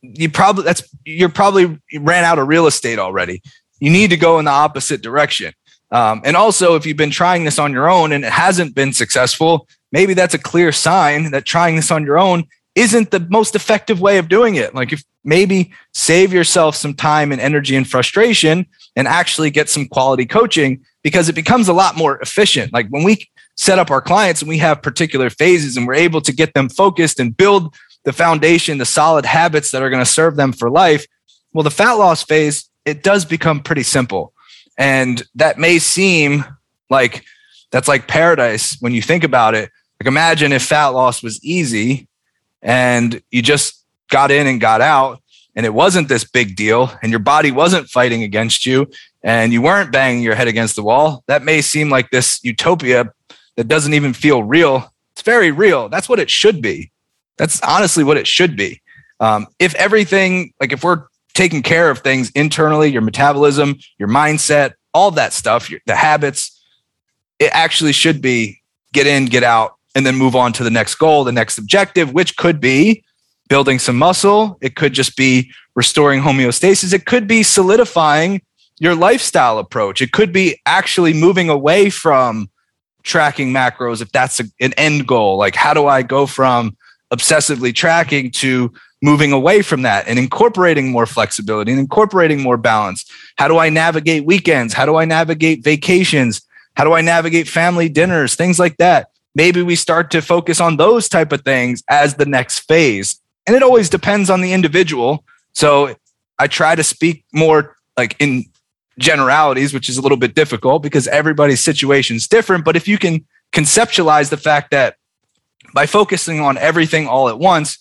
you 0.01 0.29
probably 0.29 0.63
that's 0.63 0.83
you're 1.05 1.29
probably 1.29 1.79
ran 1.99 2.25
out 2.25 2.39
of 2.39 2.47
real 2.47 2.67
estate 2.67 2.99
already. 2.99 3.41
You 3.83 3.89
need 3.89 4.11
to 4.11 4.17
go 4.17 4.39
in 4.39 4.45
the 4.45 4.51
opposite 4.51 5.01
direction. 5.01 5.51
Um, 5.91 6.21
and 6.23 6.37
also, 6.37 6.75
if 6.75 6.85
you've 6.85 6.95
been 6.95 7.11
trying 7.11 7.43
this 7.43 7.59
on 7.59 7.73
your 7.73 7.89
own 7.89 8.13
and 8.13 8.23
it 8.23 8.31
hasn't 8.31 8.73
been 8.73 8.93
successful, 8.93 9.67
maybe 9.91 10.13
that's 10.13 10.33
a 10.33 10.37
clear 10.37 10.71
sign 10.71 11.31
that 11.31 11.43
trying 11.43 11.75
this 11.75 11.91
on 11.91 12.05
your 12.05 12.17
own 12.17 12.45
isn't 12.75 13.11
the 13.11 13.19
most 13.29 13.55
effective 13.55 13.99
way 13.99 14.19
of 14.19 14.29
doing 14.29 14.55
it. 14.55 14.73
Like 14.73 14.93
if 14.93 15.03
maybe 15.25 15.73
save 15.93 16.31
yourself 16.31 16.77
some 16.77 16.93
time 16.93 17.33
and 17.33 17.41
energy 17.41 17.75
and 17.75 17.85
frustration 17.85 18.67
and 18.95 19.05
actually 19.05 19.49
get 19.49 19.67
some 19.67 19.89
quality 19.89 20.25
coaching 20.25 20.79
because 21.03 21.27
it 21.27 21.35
becomes 21.35 21.67
a 21.67 21.73
lot 21.73 21.97
more 21.97 22.17
efficient. 22.19 22.71
Like 22.71 22.87
when 22.87 23.03
we 23.03 23.29
set 23.57 23.79
up 23.79 23.91
our 23.91 24.01
clients 24.01 24.41
and 24.41 24.47
we 24.47 24.59
have 24.59 24.81
particular 24.81 25.29
phases 25.29 25.75
and 25.75 25.85
we're 25.85 25.95
able 25.95 26.21
to 26.21 26.31
get 26.31 26.53
them 26.53 26.69
focused 26.69 27.19
and 27.19 27.35
build 27.35 27.75
the 28.05 28.13
foundation, 28.13 28.77
the 28.77 28.85
solid 28.85 29.25
habits 29.25 29.71
that 29.71 29.81
are 29.81 29.89
going 29.89 30.05
to 30.05 30.09
serve 30.09 30.37
them 30.37 30.53
for 30.53 30.69
life. 30.69 31.05
Well, 31.51 31.63
the 31.63 31.69
fat 31.69 31.93
loss 31.93 32.23
phase, 32.23 32.69
it 32.85 33.03
does 33.03 33.25
become 33.25 33.61
pretty 33.61 33.83
simple. 33.83 34.33
And 34.77 35.23
that 35.35 35.57
may 35.57 35.79
seem 35.79 36.45
like 36.89 37.23
that's 37.71 37.87
like 37.87 38.07
paradise 38.07 38.77
when 38.79 38.93
you 38.93 39.01
think 39.01 39.23
about 39.23 39.55
it. 39.55 39.71
Like 39.99 40.07
imagine 40.07 40.51
if 40.51 40.63
fat 40.63 40.87
loss 40.87 41.23
was 41.23 41.43
easy 41.43 42.07
and 42.61 43.21
you 43.31 43.41
just 43.41 43.85
got 44.09 44.31
in 44.31 44.47
and 44.47 44.59
got 44.59 44.81
out 44.81 45.21
and 45.55 45.65
it 45.65 45.73
wasn't 45.73 46.07
this 46.07 46.23
big 46.23 46.55
deal 46.55 46.91
and 47.01 47.11
your 47.11 47.19
body 47.19 47.51
wasn't 47.51 47.89
fighting 47.89 48.23
against 48.23 48.65
you 48.65 48.89
and 49.21 49.53
you 49.53 49.61
weren't 49.61 49.91
banging 49.91 50.23
your 50.23 50.35
head 50.35 50.47
against 50.47 50.75
the 50.75 50.83
wall. 50.83 51.23
That 51.27 51.43
may 51.43 51.61
seem 51.61 51.89
like 51.89 52.09
this 52.09 52.43
utopia 52.43 53.11
that 53.55 53.67
doesn't 53.67 53.93
even 53.93 54.13
feel 54.13 54.43
real. 54.43 54.91
It's 55.13 55.21
very 55.21 55.51
real. 55.51 55.89
That's 55.89 56.09
what 56.09 56.19
it 56.19 56.29
should 56.29 56.61
be. 56.61 56.91
That's 57.37 57.61
honestly 57.61 58.03
what 58.03 58.17
it 58.17 58.27
should 58.27 58.55
be. 58.55 58.81
Um, 59.19 59.47
if 59.59 59.73
everything, 59.75 60.53
like 60.59 60.73
if 60.73 60.83
we're 60.83 61.05
taking 61.33 61.61
care 61.61 61.89
of 61.89 61.99
things 61.99 62.29
internally, 62.31 62.91
your 62.91 63.01
metabolism, 63.01 63.77
your 63.97 64.07
mindset, 64.07 64.73
all 64.93 65.11
that 65.11 65.33
stuff, 65.33 65.69
your, 65.69 65.79
the 65.85 65.95
habits, 65.95 66.61
it 67.39 67.49
actually 67.53 67.91
should 67.91 68.21
be 68.21 68.61
get 68.93 69.07
in, 69.07 69.25
get 69.25 69.43
out, 69.43 69.75
and 69.95 70.05
then 70.05 70.15
move 70.15 70.35
on 70.35 70.53
to 70.53 70.63
the 70.63 70.69
next 70.69 70.95
goal, 70.95 71.23
the 71.23 71.31
next 71.31 71.57
objective, 71.57 72.13
which 72.13 72.37
could 72.37 72.59
be 72.59 73.03
building 73.49 73.79
some 73.79 73.97
muscle. 73.97 74.57
It 74.61 74.75
could 74.75 74.93
just 74.93 75.17
be 75.17 75.51
restoring 75.75 76.21
homeostasis. 76.21 76.93
It 76.93 77.05
could 77.05 77.27
be 77.27 77.43
solidifying 77.43 78.41
your 78.79 78.95
lifestyle 78.95 79.59
approach. 79.59 80.01
It 80.01 80.11
could 80.11 80.31
be 80.31 80.59
actually 80.65 81.13
moving 81.13 81.49
away 81.49 81.89
from 81.89 82.49
tracking 83.03 83.51
macros 83.51 84.01
if 84.01 84.11
that's 84.11 84.39
a, 84.39 84.45
an 84.59 84.73
end 84.73 85.07
goal. 85.07 85.37
Like, 85.37 85.55
how 85.55 85.73
do 85.73 85.87
I 85.87 86.01
go 86.01 86.25
from 86.25 86.75
obsessively 87.11 87.73
tracking 87.73 88.31
to 88.31 88.73
moving 89.03 89.33
away 89.33 89.61
from 89.61 89.81
that 89.81 90.07
and 90.07 90.17
incorporating 90.17 90.89
more 90.89 91.05
flexibility 91.05 91.71
and 91.71 91.79
incorporating 91.79 92.41
more 92.41 92.55
balance? 92.55 93.05
How 93.37 93.49
do 93.49 93.57
I 93.57 93.69
navigate 93.69 94.25
weekends? 94.25 94.73
How 94.73 94.85
do 94.85 94.95
I 94.95 95.03
navigate 95.03 95.61
vacations? 95.61 96.41
How 96.75 96.85
do 96.85 96.93
I 96.93 97.01
navigate 97.01 97.49
family 97.49 97.89
dinners? 97.89 98.35
Things 98.35 98.59
like 98.59 98.77
that. 98.77 99.09
Maybe 99.35 99.61
we 99.61 99.75
start 99.75 100.09
to 100.11 100.21
focus 100.21 100.61
on 100.61 100.77
those 100.77 101.09
type 101.09 101.33
of 101.33 101.41
things 101.41 101.83
as 101.89 102.15
the 102.15 102.25
next 102.25 102.59
phase. 102.59 103.19
And 103.45 103.55
it 103.57 103.61
always 103.61 103.89
depends 103.89 104.29
on 104.29 104.39
the 104.39 104.53
individual. 104.53 105.25
So 105.51 105.95
I 106.39 106.47
try 106.47 106.73
to 106.73 106.83
speak 106.83 107.25
more 107.33 107.75
like 107.97 108.15
in 108.19 108.45
generalities, 108.99 109.73
which 109.73 109.89
is 109.89 109.97
a 109.97 110.01
little 110.01 110.17
bit 110.17 110.33
difficult 110.33 110.81
because 110.81 111.07
everybody's 111.09 111.59
situation 111.59 112.15
is 112.15 112.27
different. 112.27 112.63
But 112.63 112.77
if 112.77 112.87
you 112.87 112.97
can 112.97 113.25
conceptualize 113.51 114.29
the 114.29 114.37
fact 114.37 114.71
that 114.71 114.95
by 115.73 115.87
focusing 115.87 116.39
on 116.39 116.57
everything 116.57 117.07
all 117.07 117.27
at 117.27 117.37
once, 117.37 117.77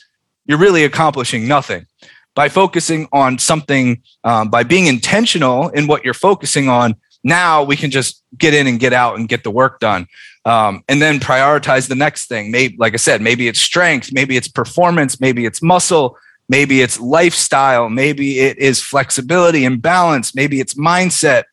you're 0.47 0.59
really 0.59 0.85
accomplishing 0.85 1.47
nothing. 1.47 1.87
By 2.35 2.49
focusing 2.49 3.09
on 3.13 3.39
something, 3.39 4.03
um, 4.25 4.49
by 4.49 4.63
being 4.63 4.87
intentional 4.87 5.69
in 5.69 5.87
what 5.87 6.05
you're 6.05 6.15
focusing 6.15 6.69
on, 6.69 6.95
now 7.23 7.63
we 7.63 7.77
can 7.77 7.91
just 7.91 8.23
get 8.37 8.55
in 8.55 8.67
and 8.67 8.81
get 8.81 8.93
out 8.93 9.19
and 9.19 9.29
get 9.29 9.45
the 9.45 9.51
work 9.51 9.81
done. 9.81 10.07
Um, 10.45 10.83
and 10.89 11.01
then 11.01 11.21
prioritize 11.21 11.89
the 11.89 11.95
next 11.95 12.27
thing. 12.27 12.51
Maybe, 12.51 12.77
like 12.77 12.95
I 12.95 12.97
said, 12.97 13.21
maybe 13.21 13.47
it's 13.47 13.61
strength, 13.61 14.11
maybe 14.13 14.37
it's 14.37 14.49
performance, 14.49 15.21
maybe 15.21 15.45
it's 15.47 15.63
muscle, 15.63 16.19
maybe 16.49 16.81
it's 16.81 16.99
lifestyle, 16.99 17.89
maybe 17.89 18.41
it 18.41 18.59
is 18.59 18.83
flexibility 18.83 19.65
and 19.65 19.81
balance, 19.81 20.35
maybe 20.35 20.59
it's 20.59 20.75
mindset. 20.75 21.45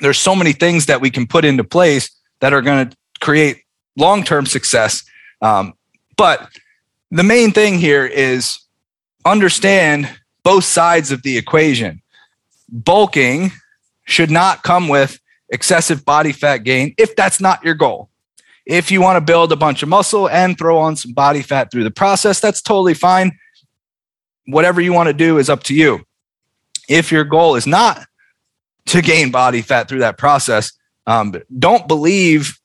There's 0.00 0.18
so 0.18 0.36
many 0.36 0.52
things 0.52 0.86
that 0.86 1.00
we 1.00 1.10
can 1.10 1.26
put 1.26 1.44
into 1.44 1.64
place 1.64 2.08
that 2.40 2.52
are 2.52 2.62
going 2.62 2.90
to 2.90 2.96
create 3.20 3.62
long 3.96 4.22
term 4.22 4.46
success 4.46 5.02
um, 5.44 5.74
but 6.16 6.48
the 7.10 7.22
main 7.22 7.52
thing 7.52 7.78
here 7.78 8.06
is 8.06 8.58
understand 9.24 10.08
both 10.42 10.64
sides 10.64 11.10
of 11.10 11.22
the 11.22 11.38
equation. 11.38 12.02
Bulking 12.68 13.52
should 14.04 14.30
not 14.30 14.62
come 14.62 14.88
with 14.88 15.20
excessive 15.48 16.04
body 16.04 16.32
fat 16.32 16.58
gain 16.58 16.94
if 16.98 17.14
that's 17.16 17.40
not 17.40 17.62
your 17.64 17.74
goal. 17.74 18.10
If 18.66 18.90
you 18.90 19.00
want 19.02 19.16
to 19.16 19.20
build 19.20 19.52
a 19.52 19.56
bunch 19.56 19.82
of 19.82 19.88
muscle 19.88 20.28
and 20.28 20.56
throw 20.56 20.78
on 20.78 20.96
some 20.96 21.12
body 21.12 21.42
fat 21.42 21.70
through 21.70 21.84
the 21.84 21.90
process, 21.90 22.40
that's 22.40 22.62
totally 22.62 22.94
fine. 22.94 23.38
Whatever 24.46 24.80
you 24.80 24.92
want 24.92 25.08
to 25.08 25.12
do 25.12 25.38
is 25.38 25.48
up 25.48 25.62
to 25.64 25.74
you. 25.74 26.04
If 26.88 27.12
your 27.12 27.24
goal 27.24 27.56
is 27.56 27.66
not 27.66 28.06
to 28.86 29.02
gain 29.02 29.30
body 29.30 29.62
fat 29.62 29.88
through 29.88 30.00
that 30.00 30.18
process, 30.18 30.72
um, 31.06 31.34
don't 31.58 31.86
believe 31.86 32.58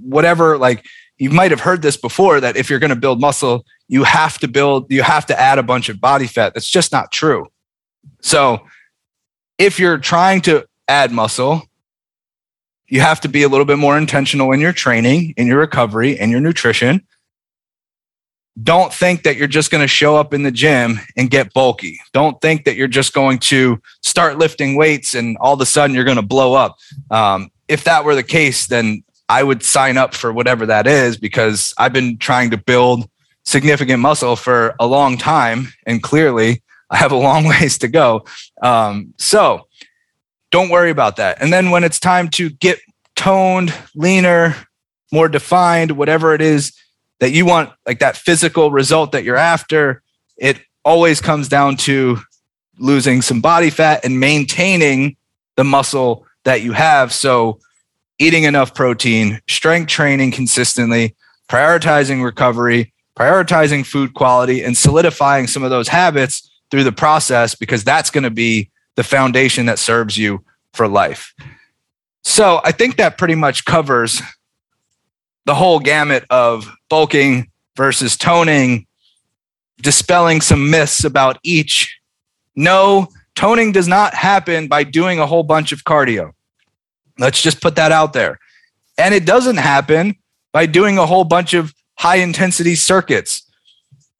whatever, 0.00 0.58
like, 0.58 0.84
you 1.18 1.30
might 1.30 1.50
have 1.50 1.60
heard 1.60 1.82
this 1.82 1.96
before 1.96 2.40
that 2.40 2.56
if 2.56 2.70
you're 2.70 2.78
going 2.78 2.90
to 2.90 2.96
build 2.96 3.20
muscle, 3.20 3.64
you 3.88 4.04
have 4.04 4.38
to 4.38 4.48
build, 4.48 4.90
you 4.90 5.02
have 5.02 5.26
to 5.26 5.38
add 5.38 5.58
a 5.58 5.62
bunch 5.62 5.88
of 5.88 6.00
body 6.00 6.26
fat. 6.26 6.54
That's 6.54 6.68
just 6.68 6.92
not 6.92 7.10
true. 7.10 7.46
So 8.20 8.60
if 9.58 9.78
you're 9.80 9.98
trying 9.98 10.40
to 10.42 10.66
add 10.86 11.10
muscle, 11.10 11.62
you 12.86 13.00
have 13.00 13.20
to 13.22 13.28
be 13.28 13.42
a 13.42 13.48
little 13.48 13.66
bit 13.66 13.78
more 13.78 13.98
intentional 13.98 14.52
in 14.52 14.60
your 14.60 14.72
training, 14.72 15.34
in 15.36 15.46
your 15.46 15.58
recovery, 15.58 16.18
in 16.18 16.30
your 16.30 16.40
nutrition. 16.40 17.06
Don't 18.60 18.92
think 18.92 19.24
that 19.24 19.36
you're 19.36 19.46
just 19.46 19.70
going 19.70 19.82
to 19.82 19.88
show 19.88 20.16
up 20.16 20.32
in 20.32 20.42
the 20.42 20.50
gym 20.50 20.98
and 21.16 21.30
get 21.30 21.52
bulky. 21.52 22.00
Don't 22.12 22.40
think 22.40 22.64
that 22.64 22.76
you're 22.76 22.88
just 22.88 23.12
going 23.12 23.38
to 23.40 23.80
start 24.02 24.38
lifting 24.38 24.76
weights 24.76 25.14
and 25.14 25.36
all 25.38 25.54
of 25.54 25.60
a 25.60 25.66
sudden 25.66 25.94
you're 25.94 26.04
going 26.04 26.16
to 26.16 26.22
blow 26.22 26.54
up. 26.54 26.76
Um, 27.10 27.50
if 27.68 27.84
that 27.84 28.04
were 28.04 28.14
the 28.14 28.22
case, 28.22 28.66
then 28.66 29.04
I 29.28 29.42
would 29.42 29.62
sign 29.62 29.96
up 29.96 30.14
for 30.14 30.32
whatever 30.32 30.66
that 30.66 30.86
is 30.86 31.16
because 31.16 31.74
I've 31.78 31.92
been 31.92 32.18
trying 32.18 32.50
to 32.50 32.56
build 32.56 33.08
significant 33.44 34.00
muscle 34.00 34.36
for 34.36 34.74
a 34.78 34.86
long 34.86 35.16
time. 35.18 35.72
And 35.86 36.02
clearly, 36.02 36.62
I 36.90 36.96
have 36.96 37.12
a 37.12 37.16
long 37.16 37.44
ways 37.48 37.78
to 37.78 37.88
go. 37.88 38.24
Um, 38.62 39.14
so 39.18 39.66
don't 40.50 40.70
worry 40.70 40.90
about 40.90 41.16
that. 41.16 41.40
And 41.40 41.52
then 41.52 41.70
when 41.70 41.84
it's 41.84 42.00
time 42.00 42.28
to 42.30 42.50
get 42.50 42.78
toned, 43.16 43.74
leaner, 43.94 44.56
more 45.12 45.28
defined, 45.28 45.92
whatever 45.92 46.34
it 46.34 46.40
is 46.40 46.72
that 47.20 47.32
you 47.32 47.44
want, 47.44 47.70
like 47.86 47.98
that 47.98 48.16
physical 48.16 48.70
result 48.70 49.12
that 49.12 49.24
you're 49.24 49.36
after, 49.36 50.02
it 50.36 50.60
always 50.84 51.20
comes 51.20 51.48
down 51.48 51.76
to 51.76 52.18
losing 52.78 53.22
some 53.22 53.40
body 53.40 53.70
fat 53.70 54.04
and 54.04 54.20
maintaining 54.20 55.16
the 55.56 55.64
muscle 55.64 56.26
that 56.44 56.62
you 56.62 56.72
have. 56.72 57.12
So 57.12 57.58
eating 58.18 58.44
enough 58.44 58.74
protein, 58.74 59.40
strength 59.48 59.88
training 59.88 60.32
consistently, 60.32 61.14
prioritizing 61.48 62.24
recovery, 62.24 62.92
prioritizing 63.16 63.84
food 63.84 64.14
quality, 64.14 64.62
and 64.62 64.76
solidifying 64.76 65.46
some 65.46 65.62
of 65.62 65.70
those 65.70 65.88
habits 65.88 66.50
through 66.70 66.84
the 66.84 66.92
process 66.92 67.54
because 67.54 67.84
that's 67.84 68.10
going 68.10 68.24
to 68.24 68.30
be 68.30 68.70
the 68.96 69.04
foundation 69.04 69.66
that 69.66 69.78
serves 69.78 70.18
you 70.18 70.44
for 70.72 70.88
life. 70.88 71.34
So 72.24 72.60
I 72.64 72.72
think 72.72 72.96
that 72.96 73.16
pretty 73.16 73.34
much 73.34 73.64
covers 73.64 74.20
the 75.46 75.54
whole 75.54 75.78
gamut 75.78 76.24
of 76.28 76.70
bulking 76.90 77.50
versus 77.76 78.16
toning, 78.16 78.86
dispelling 79.80 80.40
some 80.40 80.68
myths 80.68 81.04
about 81.04 81.38
each. 81.42 81.98
No, 82.54 83.08
toning 83.34 83.72
does 83.72 83.88
not 83.88 84.14
happen 84.14 84.68
by 84.68 84.84
doing 84.84 85.20
a 85.20 85.26
whole 85.26 85.44
bunch 85.44 85.72
of 85.72 85.84
cardio. 85.84 86.32
Let's 87.18 87.42
just 87.42 87.60
put 87.60 87.76
that 87.76 87.92
out 87.92 88.12
there. 88.12 88.38
And 88.96 89.14
it 89.14 89.24
doesn't 89.26 89.56
happen 89.56 90.16
by 90.52 90.66
doing 90.66 90.98
a 90.98 91.06
whole 91.06 91.24
bunch 91.24 91.54
of 91.54 91.74
high 91.98 92.16
intensity 92.16 92.74
circuits. 92.74 93.42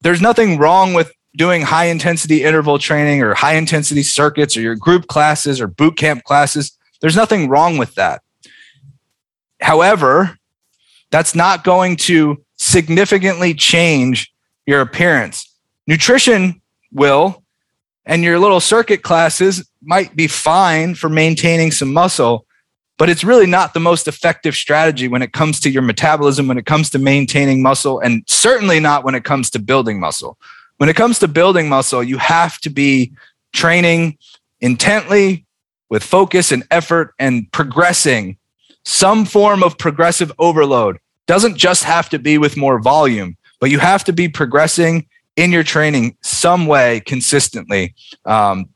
There's 0.01 0.21
nothing 0.21 0.59
wrong 0.59 0.95
with 0.95 1.13
doing 1.37 1.63
high 1.63 1.87
intensity 1.87 2.43
interval 2.45 2.79
training 2.79 3.23
or 3.23 3.35
high 3.35 3.55
intensity 3.55 4.03
circuits 4.03 4.57
or 4.57 4.61
your 4.61 4.75
group 4.75 5.07
classes 5.07 5.61
or 5.61 5.69
boot 5.69 5.97
camp 5.97 6.25
classes. 6.25 6.77
There's 7.01 7.17
nothing 7.17 7.49
wrong 7.49 7.79
with 7.79 7.95
that. 7.95 8.23
However, 9.61 10.37
that's 11.11 11.35
not 11.35 11.65
going 11.65 11.97
to 11.97 12.45
significantly 12.57 13.55
change 13.55 14.33
your 14.67 14.81
appearance. 14.81 15.45
Nutrition 15.87 16.61
will, 16.93 17.43
and 18.05 18.23
your 18.23 18.39
little 18.39 18.61
circuit 18.61 19.03
classes 19.03 19.69
might 19.83 20.15
be 20.17 20.27
fine 20.27 20.95
for 20.95 21.09
maintaining 21.09 21.71
some 21.71 21.93
muscle, 21.93 22.47
but 22.99 23.09
it's 23.09 23.25
really 23.25 23.47
not 23.47 23.73
the 23.73 23.81
most 23.81 24.09
effective 24.09 24.55
strategy 24.55 25.09
when 25.09 25.23
it 25.23 25.33
comes 25.33 25.61
to 25.61 25.71
your 25.71 25.83
metabolism, 25.83 26.49
when 26.49 26.59
it 26.59 26.67
comes 26.67 26.91
to 26.91 26.99
maintaining 26.99 27.63
muscle, 27.63 28.01
and 28.01 28.25
certainly 28.27 28.81
not 28.81 29.05
when 29.05 29.15
it 29.15 29.25
comes 29.25 29.49
to 29.51 29.59
building 29.59 29.99
muscle. 30.01 30.37
when 30.79 30.89
it 30.89 30.97
comes 30.97 31.19
to 31.19 31.29
building 31.29 31.69
muscle, 31.69 32.03
you 32.03 32.19
have 32.19 32.59
to 32.61 32.71
be 32.71 33.13
training 33.53 34.17
intently 34.61 35.45
with 35.91 36.03
focus 36.03 36.53
and 36.53 36.65
effort 36.71 37.15
and 37.19 37.51
progressing 37.53 38.37
some 38.85 39.25
form 39.25 39.63
of 39.63 39.77
progressive 39.77 40.33
overload. 40.39 40.99
Doesn't 41.27 41.57
just 41.57 41.85
have 41.85 42.09
to 42.11 42.19
be 42.19 42.39
with 42.39 42.57
more 42.57 42.81
volume, 42.81 43.37
but 43.61 43.71
you 43.71 43.79
have 43.79 44.05
to 44.05 44.13
be 44.13 44.29
progressing 44.29 45.07
in 45.37 45.53
your 45.53 45.63
training 45.63 46.17
some 46.23 46.67
way 46.67 47.01
consistently. 47.01 47.95
Um, 48.25 48.71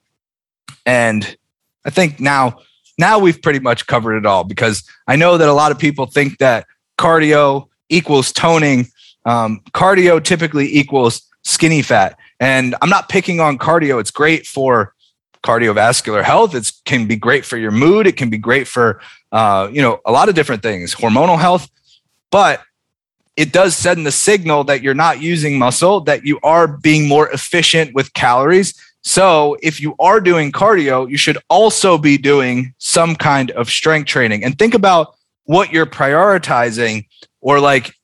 and 0.85 1.37
I 1.85 1.91
think 1.91 2.21
now, 2.21 2.59
now 2.99 3.19
we've 3.19 3.41
pretty 3.41 3.59
much 3.59 3.87
covered 3.87 4.17
it 4.17 4.27
all 4.27 4.45
because 4.45 4.85
I 5.07 5.17
know 5.17 5.39
that 5.39 5.49
a 5.49 5.53
lot 5.53 5.73
of 5.73 5.79
people 5.79 6.07
think 6.07 6.39
that 6.39 6.67
cardio 6.99 7.69
equals 7.89 8.33
toning. 8.33 8.87
Um, 9.25 9.61
cardio 9.73 10.23
typically 10.23 10.77
equals 10.77 11.23
skinny 11.43 11.83
fat. 11.83 12.19
And 12.41 12.75
I'm 12.83 12.89
not 12.89 13.09
picking 13.09 13.41
on 13.41 13.59
cardio. 13.59 14.01
It's 14.01 14.11
great 14.11 14.47
for 14.47 14.95
cardiovascular 15.43 16.23
health. 16.23 16.55
It 16.55 16.71
can 16.85 17.07
be 17.07 17.17
great 17.17 17.45
for 17.45 17.57
your 17.57 17.71
mood. 17.71 18.07
It 18.07 18.17
can 18.17 18.31
be 18.31 18.39
great 18.39 18.69
for, 18.69 19.01
uh, 19.33 19.69
you 19.73 19.83
know, 19.83 20.01
a 20.07 20.13
lot 20.13 20.29
of 20.29 20.35
different 20.35 20.63
things, 20.63 20.95
hormonal 20.95 21.39
health. 21.39 21.69
But 22.31 22.63
it 23.37 23.53
does 23.53 23.75
send 23.75 24.07
the 24.07 24.13
signal 24.13 24.65
that 24.65 24.83
you're 24.83 24.95
not 24.95 25.21
using 25.21 25.59
muscle, 25.59 26.01
that 26.03 26.25
you 26.25 26.39
are 26.43 26.69
being 26.69 27.09
more 27.09 27.31
efficient 27.31 27.95
with 27.95 28.13
calories. 28.13 28.75
So 29.03 29.57
if 29.63 29.81
you 29.81 29.95
are 29.99 30.21
doing 30.21 30.53
cardio, 30.53 31.11
you 31.11 31.17
should 31.17 31.39
also 31.51 31.99
be 31.99 32.17
doing 32.19 32.75
some 32.79 33.17
kind 33.17 33.51
of 33.53 33.69
strength 33.69 34.07
training. 34.07 34.45
And 34.45 34.59
think 34.59 34.75
about 34.75 35.17
what 35.45 35.73
you're 35.73 35.87
prioritizing 35.87 37.07
or 37.41 37.61
like 37.61 37.95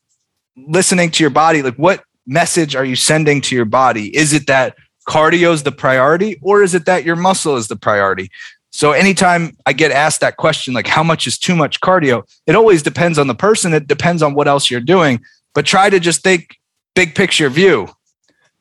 listening 0.56 1.10
to 1.12 1.22
your 1.22 1.30
body. 1.30 1.62
Like, 1.62 1.76
what 1.76 2.02
message 2.26 2.74
are 2.74 2.84
you 2.84 2.96
sending 2.96 3.40
to 3.42 3.54
your 3.54 3.64
body? 3.64 4.14
Is 4.16 4.32
it 4.32 4.46
that 4.48 4.76
cardio 5.08 5.52
is 5.52 5.62
the 5.62 5.72
priority 5.72 6.38
or 6.42 6.62
is 6.62 6.74
it 6.74 6.84
that 6.86 7.04
your 7.04 7.16
muscle 7.16 7.56
is 7.56 7.68
the 7.68 7.76
priority? 7.76 8.30
So 8.70 8.92
anytime 8.92 9.56
I 9.66 9.72
get 9.72 9.90
asked 9.90 10.20
that 10.20 10.36
question, 10.36 10.74
like 10.74 10.86
how 10.86 11.02
much 11.02 11.26
is 11.26 11.38
too 11.38 11.56
much 11.56 11.80
cardio, 11.80 12.22
it 12.46 12.54
always 12.54 12.82
depends 12.82 13.18
on 13.18 13.26
the 13.26 13.34
person. 13.34 13.72
It 13.72 13.86
depends 13.86 14.22
on 14.22 14.34
what 14.34 14.46
else 14.46 14.70
you're 14.70 14.80
doing, 14.80 15.20
but 15.54 15.64
try 15.64 15.88
to 15.88 15.98
just 15.98 16.22
think 16.22 16.56
big 16.94 17.14
picture 17.14 17.48
view. 17.48 17.88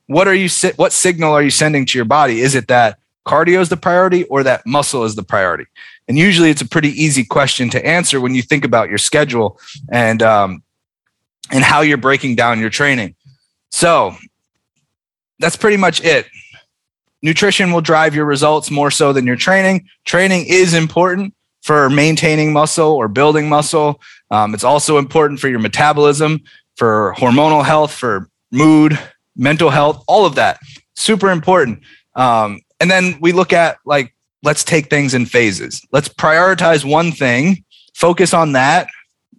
What 0.08 0.28
are 0.28 0.34
you, 0.34 0.50
what 0.78 0.93
signal 0.93 1.34
are 1.34 1.43
you 1.43 1.50
sending 1.50 1.86
to 1.86 1.98
your 1.98 2.06
body? 2.06 2.41
Is 2.41 2.56
it 2.56 2.67
that 2.70 3.00
cardio 3.26 3.60
is 3.60 3.70
the 3.70 3.78
priority 3.78 4.24
or 4.26 4.43
that 4.43 4.65
muscle 4.65 5.04
is 5.04 5.15
the 5.15 5.24
priority? 5.24 5.65
And 6.08 6.17
usually 6.17 6.50
it's 6.50 6.62
a 6.62 6.67
pretty 6.67 6.89
easy 6.89 7.24
question 7.24 7.70
to 7.72 7.86
answer 7.86 8.20
when 8.22 8.34
you 8.34 8.41
think 8.41 8.63
about 8.63 8.89
your 8.89 8.98
schedule 8.98 9.60
and, 9.91 10.24
um, 10.24 10.63
and 11.52 11.63
how 11.63 11.82
you're 11.82 11.98
breaking 11.98 12.36
down 12.36 12.60
your 12.60 12.70
training. 12.70 13.15
So 13.70 14.15
that's 15.39 15.58
pretty 15.58 15.78
much 15.78 16.02
it. 16.04 16.28
Nutrition 17.22 17.72
will 17.72 17.82
drive 17.82 18.15
your 18.15 18.26
results 18.26 18.72
more 18.72 18.91
so 18.91 19.12
than 19.12 19.28
your 19.28 19.36
training. 19.36 19.88
Training 20.06 20.46
is 20.48 20.74
important 20.74 21.34
for 21.63 21.89
maintaining 21.89 22.54
muscle 22.54 22.91
or 22.91 23.08
building 23.10 23.50
muscle. 23.50 24.00
Um, 24.32 24.54
it's 24.54 24.63
also 24.63 24.98
important 24.98 25.39
for 25.39 25.50
your 25.50 25.60
metabolism, 25.60 26.41
for 26.76 27.13
hormonal 27.17 27.65
health, 27.65 27.91
for 27.91 28.30
mood, 28.52 28.98
mental 29.38 29.69
health, 29.69 30.04
all 30.08 30.26
of 30.26 30.36
that. 30.36 30.60
Super 30.95 31.30
important. 31.30 31.80
Um, 32.15 32.62
and 32.80 32.89
then 32.89 33.17
we 33.21 33.32
look 33.32 33.54
at 33.54 33.78
like, 33.86 34.13
let's 34.43 34.63
take 34.63 34.89
things 34.89 35.13
in 35.13 35.26
phases. 35.26 35.86
Let's 35.91 36.10
prioritize 36.10 36.84
one 36.84 37.12
thing, 37.12 37.63
focus 37.95 38.34
on 38.34 38.54
that, 38.54 38.88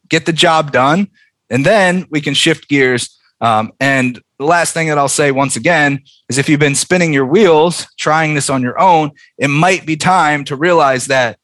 get 0.08 0.26
the 0.26 0.32
job 0.32 0.72
done, 0.72 1.08
and 1.50 1.64
then 1.66 2.06
we 2.10 2.20
can 2.20 2.34
shift 2.34 2.68
gears 2.68 3.18
um, 3.40 3.72
and 3.78 4.20
the 4.38 4.44
last 4.44 4.74
thing 4.74 4.88
that 4.88 4.98
I'll 4.98 5.08
say 5.08 5.30
once 5.30 5.56
again 5.56 6.02
is 6.28 6.38
if 6.38 6.48
you've 6.48 6.60
been 6.60 6.74
spinning 6.74 7.12
your 7.12 7.26
wheels 7.26 7.86
trying 7.98 8.34
this 8.34 8.50
on 8.50 8.62
your 8.62 8.80
own, 8.80 9.12
it 9.36 9.48
might 9.48 9.86
be 9.86 9.96
time 9.96 10.44
to 10.44 10.56
realize 10.56 11.06
that 11.06 11.38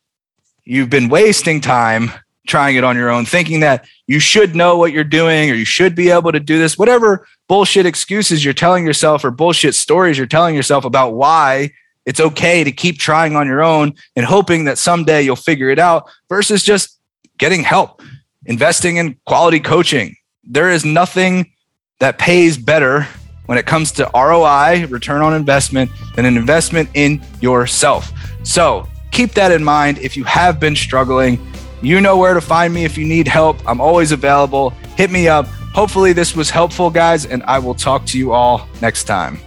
you've 0.65 0.91
been 0.91 1.09
wasting 1.09 1.61
time 1.61 2.11
trying 2.47 2.77
it 2.77 2.85
on 2.85 2.97
your 2.97 3.11
own, 3.11 3.25
thinking 3.25 3.61
that 3.61 3.87
you 4.07 4.21
should 4.21 4.55
know 4.55 4.77
what 4.77 4.93
you're 4.93 5.05
doing 5.05 5.51
or 5.51 5.55
you 5.55 5.65
should 5.65 5.95
be 5.95 6.11
able 6.11 6.33
to 6.33 6.41
do 6.41 6.59
this, 6.59 6.77
whatever 6.77 7.27
bullshit 7.49 7.87
excuses 7.87 8.45
you're 8.45 8.55
telling 8.55 8.85
yourself 8.85 9.25
or 9.25 9.31
bullshit 9.31 9.75
stories 9.75 10.19
you're 10.19 10.27
telling 10.27 10.55
yourself 10.55 10.85
about 10.85 11.15
why 11.15 11.71
it's 12.07 12.21
okay 12.21 12.65
to 12.65 12.73
keep 12.73 12.99
trying 12.99 13.35
on 13.35 13.47
your 13.47 13.63
own 13.63 13.95
and 14.17 14.27
hoping 14.27 14.65
that 14.65 14.79
someday 14.79 15.23
you'll 15.23 15.37
figure 15.37 15.71
it 15.71 15.79
out 15.79 16.09
versus 16.29 16.63
just 16.63 16.99
getting 17.39 17.63
help, 17.63 18.03
investing 18.47 18.97
in 18.97 19.19
quality 19.27 19.61
coaching. 19.61 20.15
There 20.45 20.71
is 20.71 20.85
nothing 20.85 21.53
that 22.01 22.19
pays 22.19 22.59
better 22.59 23.07
when 23.47 23.59
it 23.59 23.67
comes 23.67 23.93
to 23.93 24.11
ROI, 24.15 24.87
return 24.89 25.23
on 25.23 25.35
investment, 25.35 25.91
than 26.15 26.25
an 26.25 26.37
investment 26.37 26.89
in 26.95 27.23
yourself. 27.41 28.13
So 28.43 28.87
keep 29.11 29.33
that 29.33 29.53
in 29.53 29.63
mind. 29.63 29.99
If 29.99 30.17
you 30.17 30.25
have 30.25 30.61
been 30.61 30.77
struggling, 30.77 31.39
you 31.85 32.01
know 32.01 32.17
where 32.17 32.35
to 32.35 32.41
find 32.41 32.73
me 32.73 32.85
if 32.85 32.97
you 32.97 33.07
need 33.07 33.29
help. 33.29 33.59
I'm 33.69 33.81
always 33.81 34.13
available. 34.13 34.71
Hit 34.97 35.11
me 35.11 35.29
up. 35.29 35.47
Hopefully, 35.75 36.13
this 36.13 36.35
was 36.35 36.51
helpful, 36.51 36.89
guys, 36.89 37.27
and 37.27 37.43
I 37.45 37.59
will 37.59 37.75
talk 37.75 38.07
to 38.07 38.19
you 38.19 38.33
all 38.33 38.69
next 38.81 39.05
time. 39.05 39.39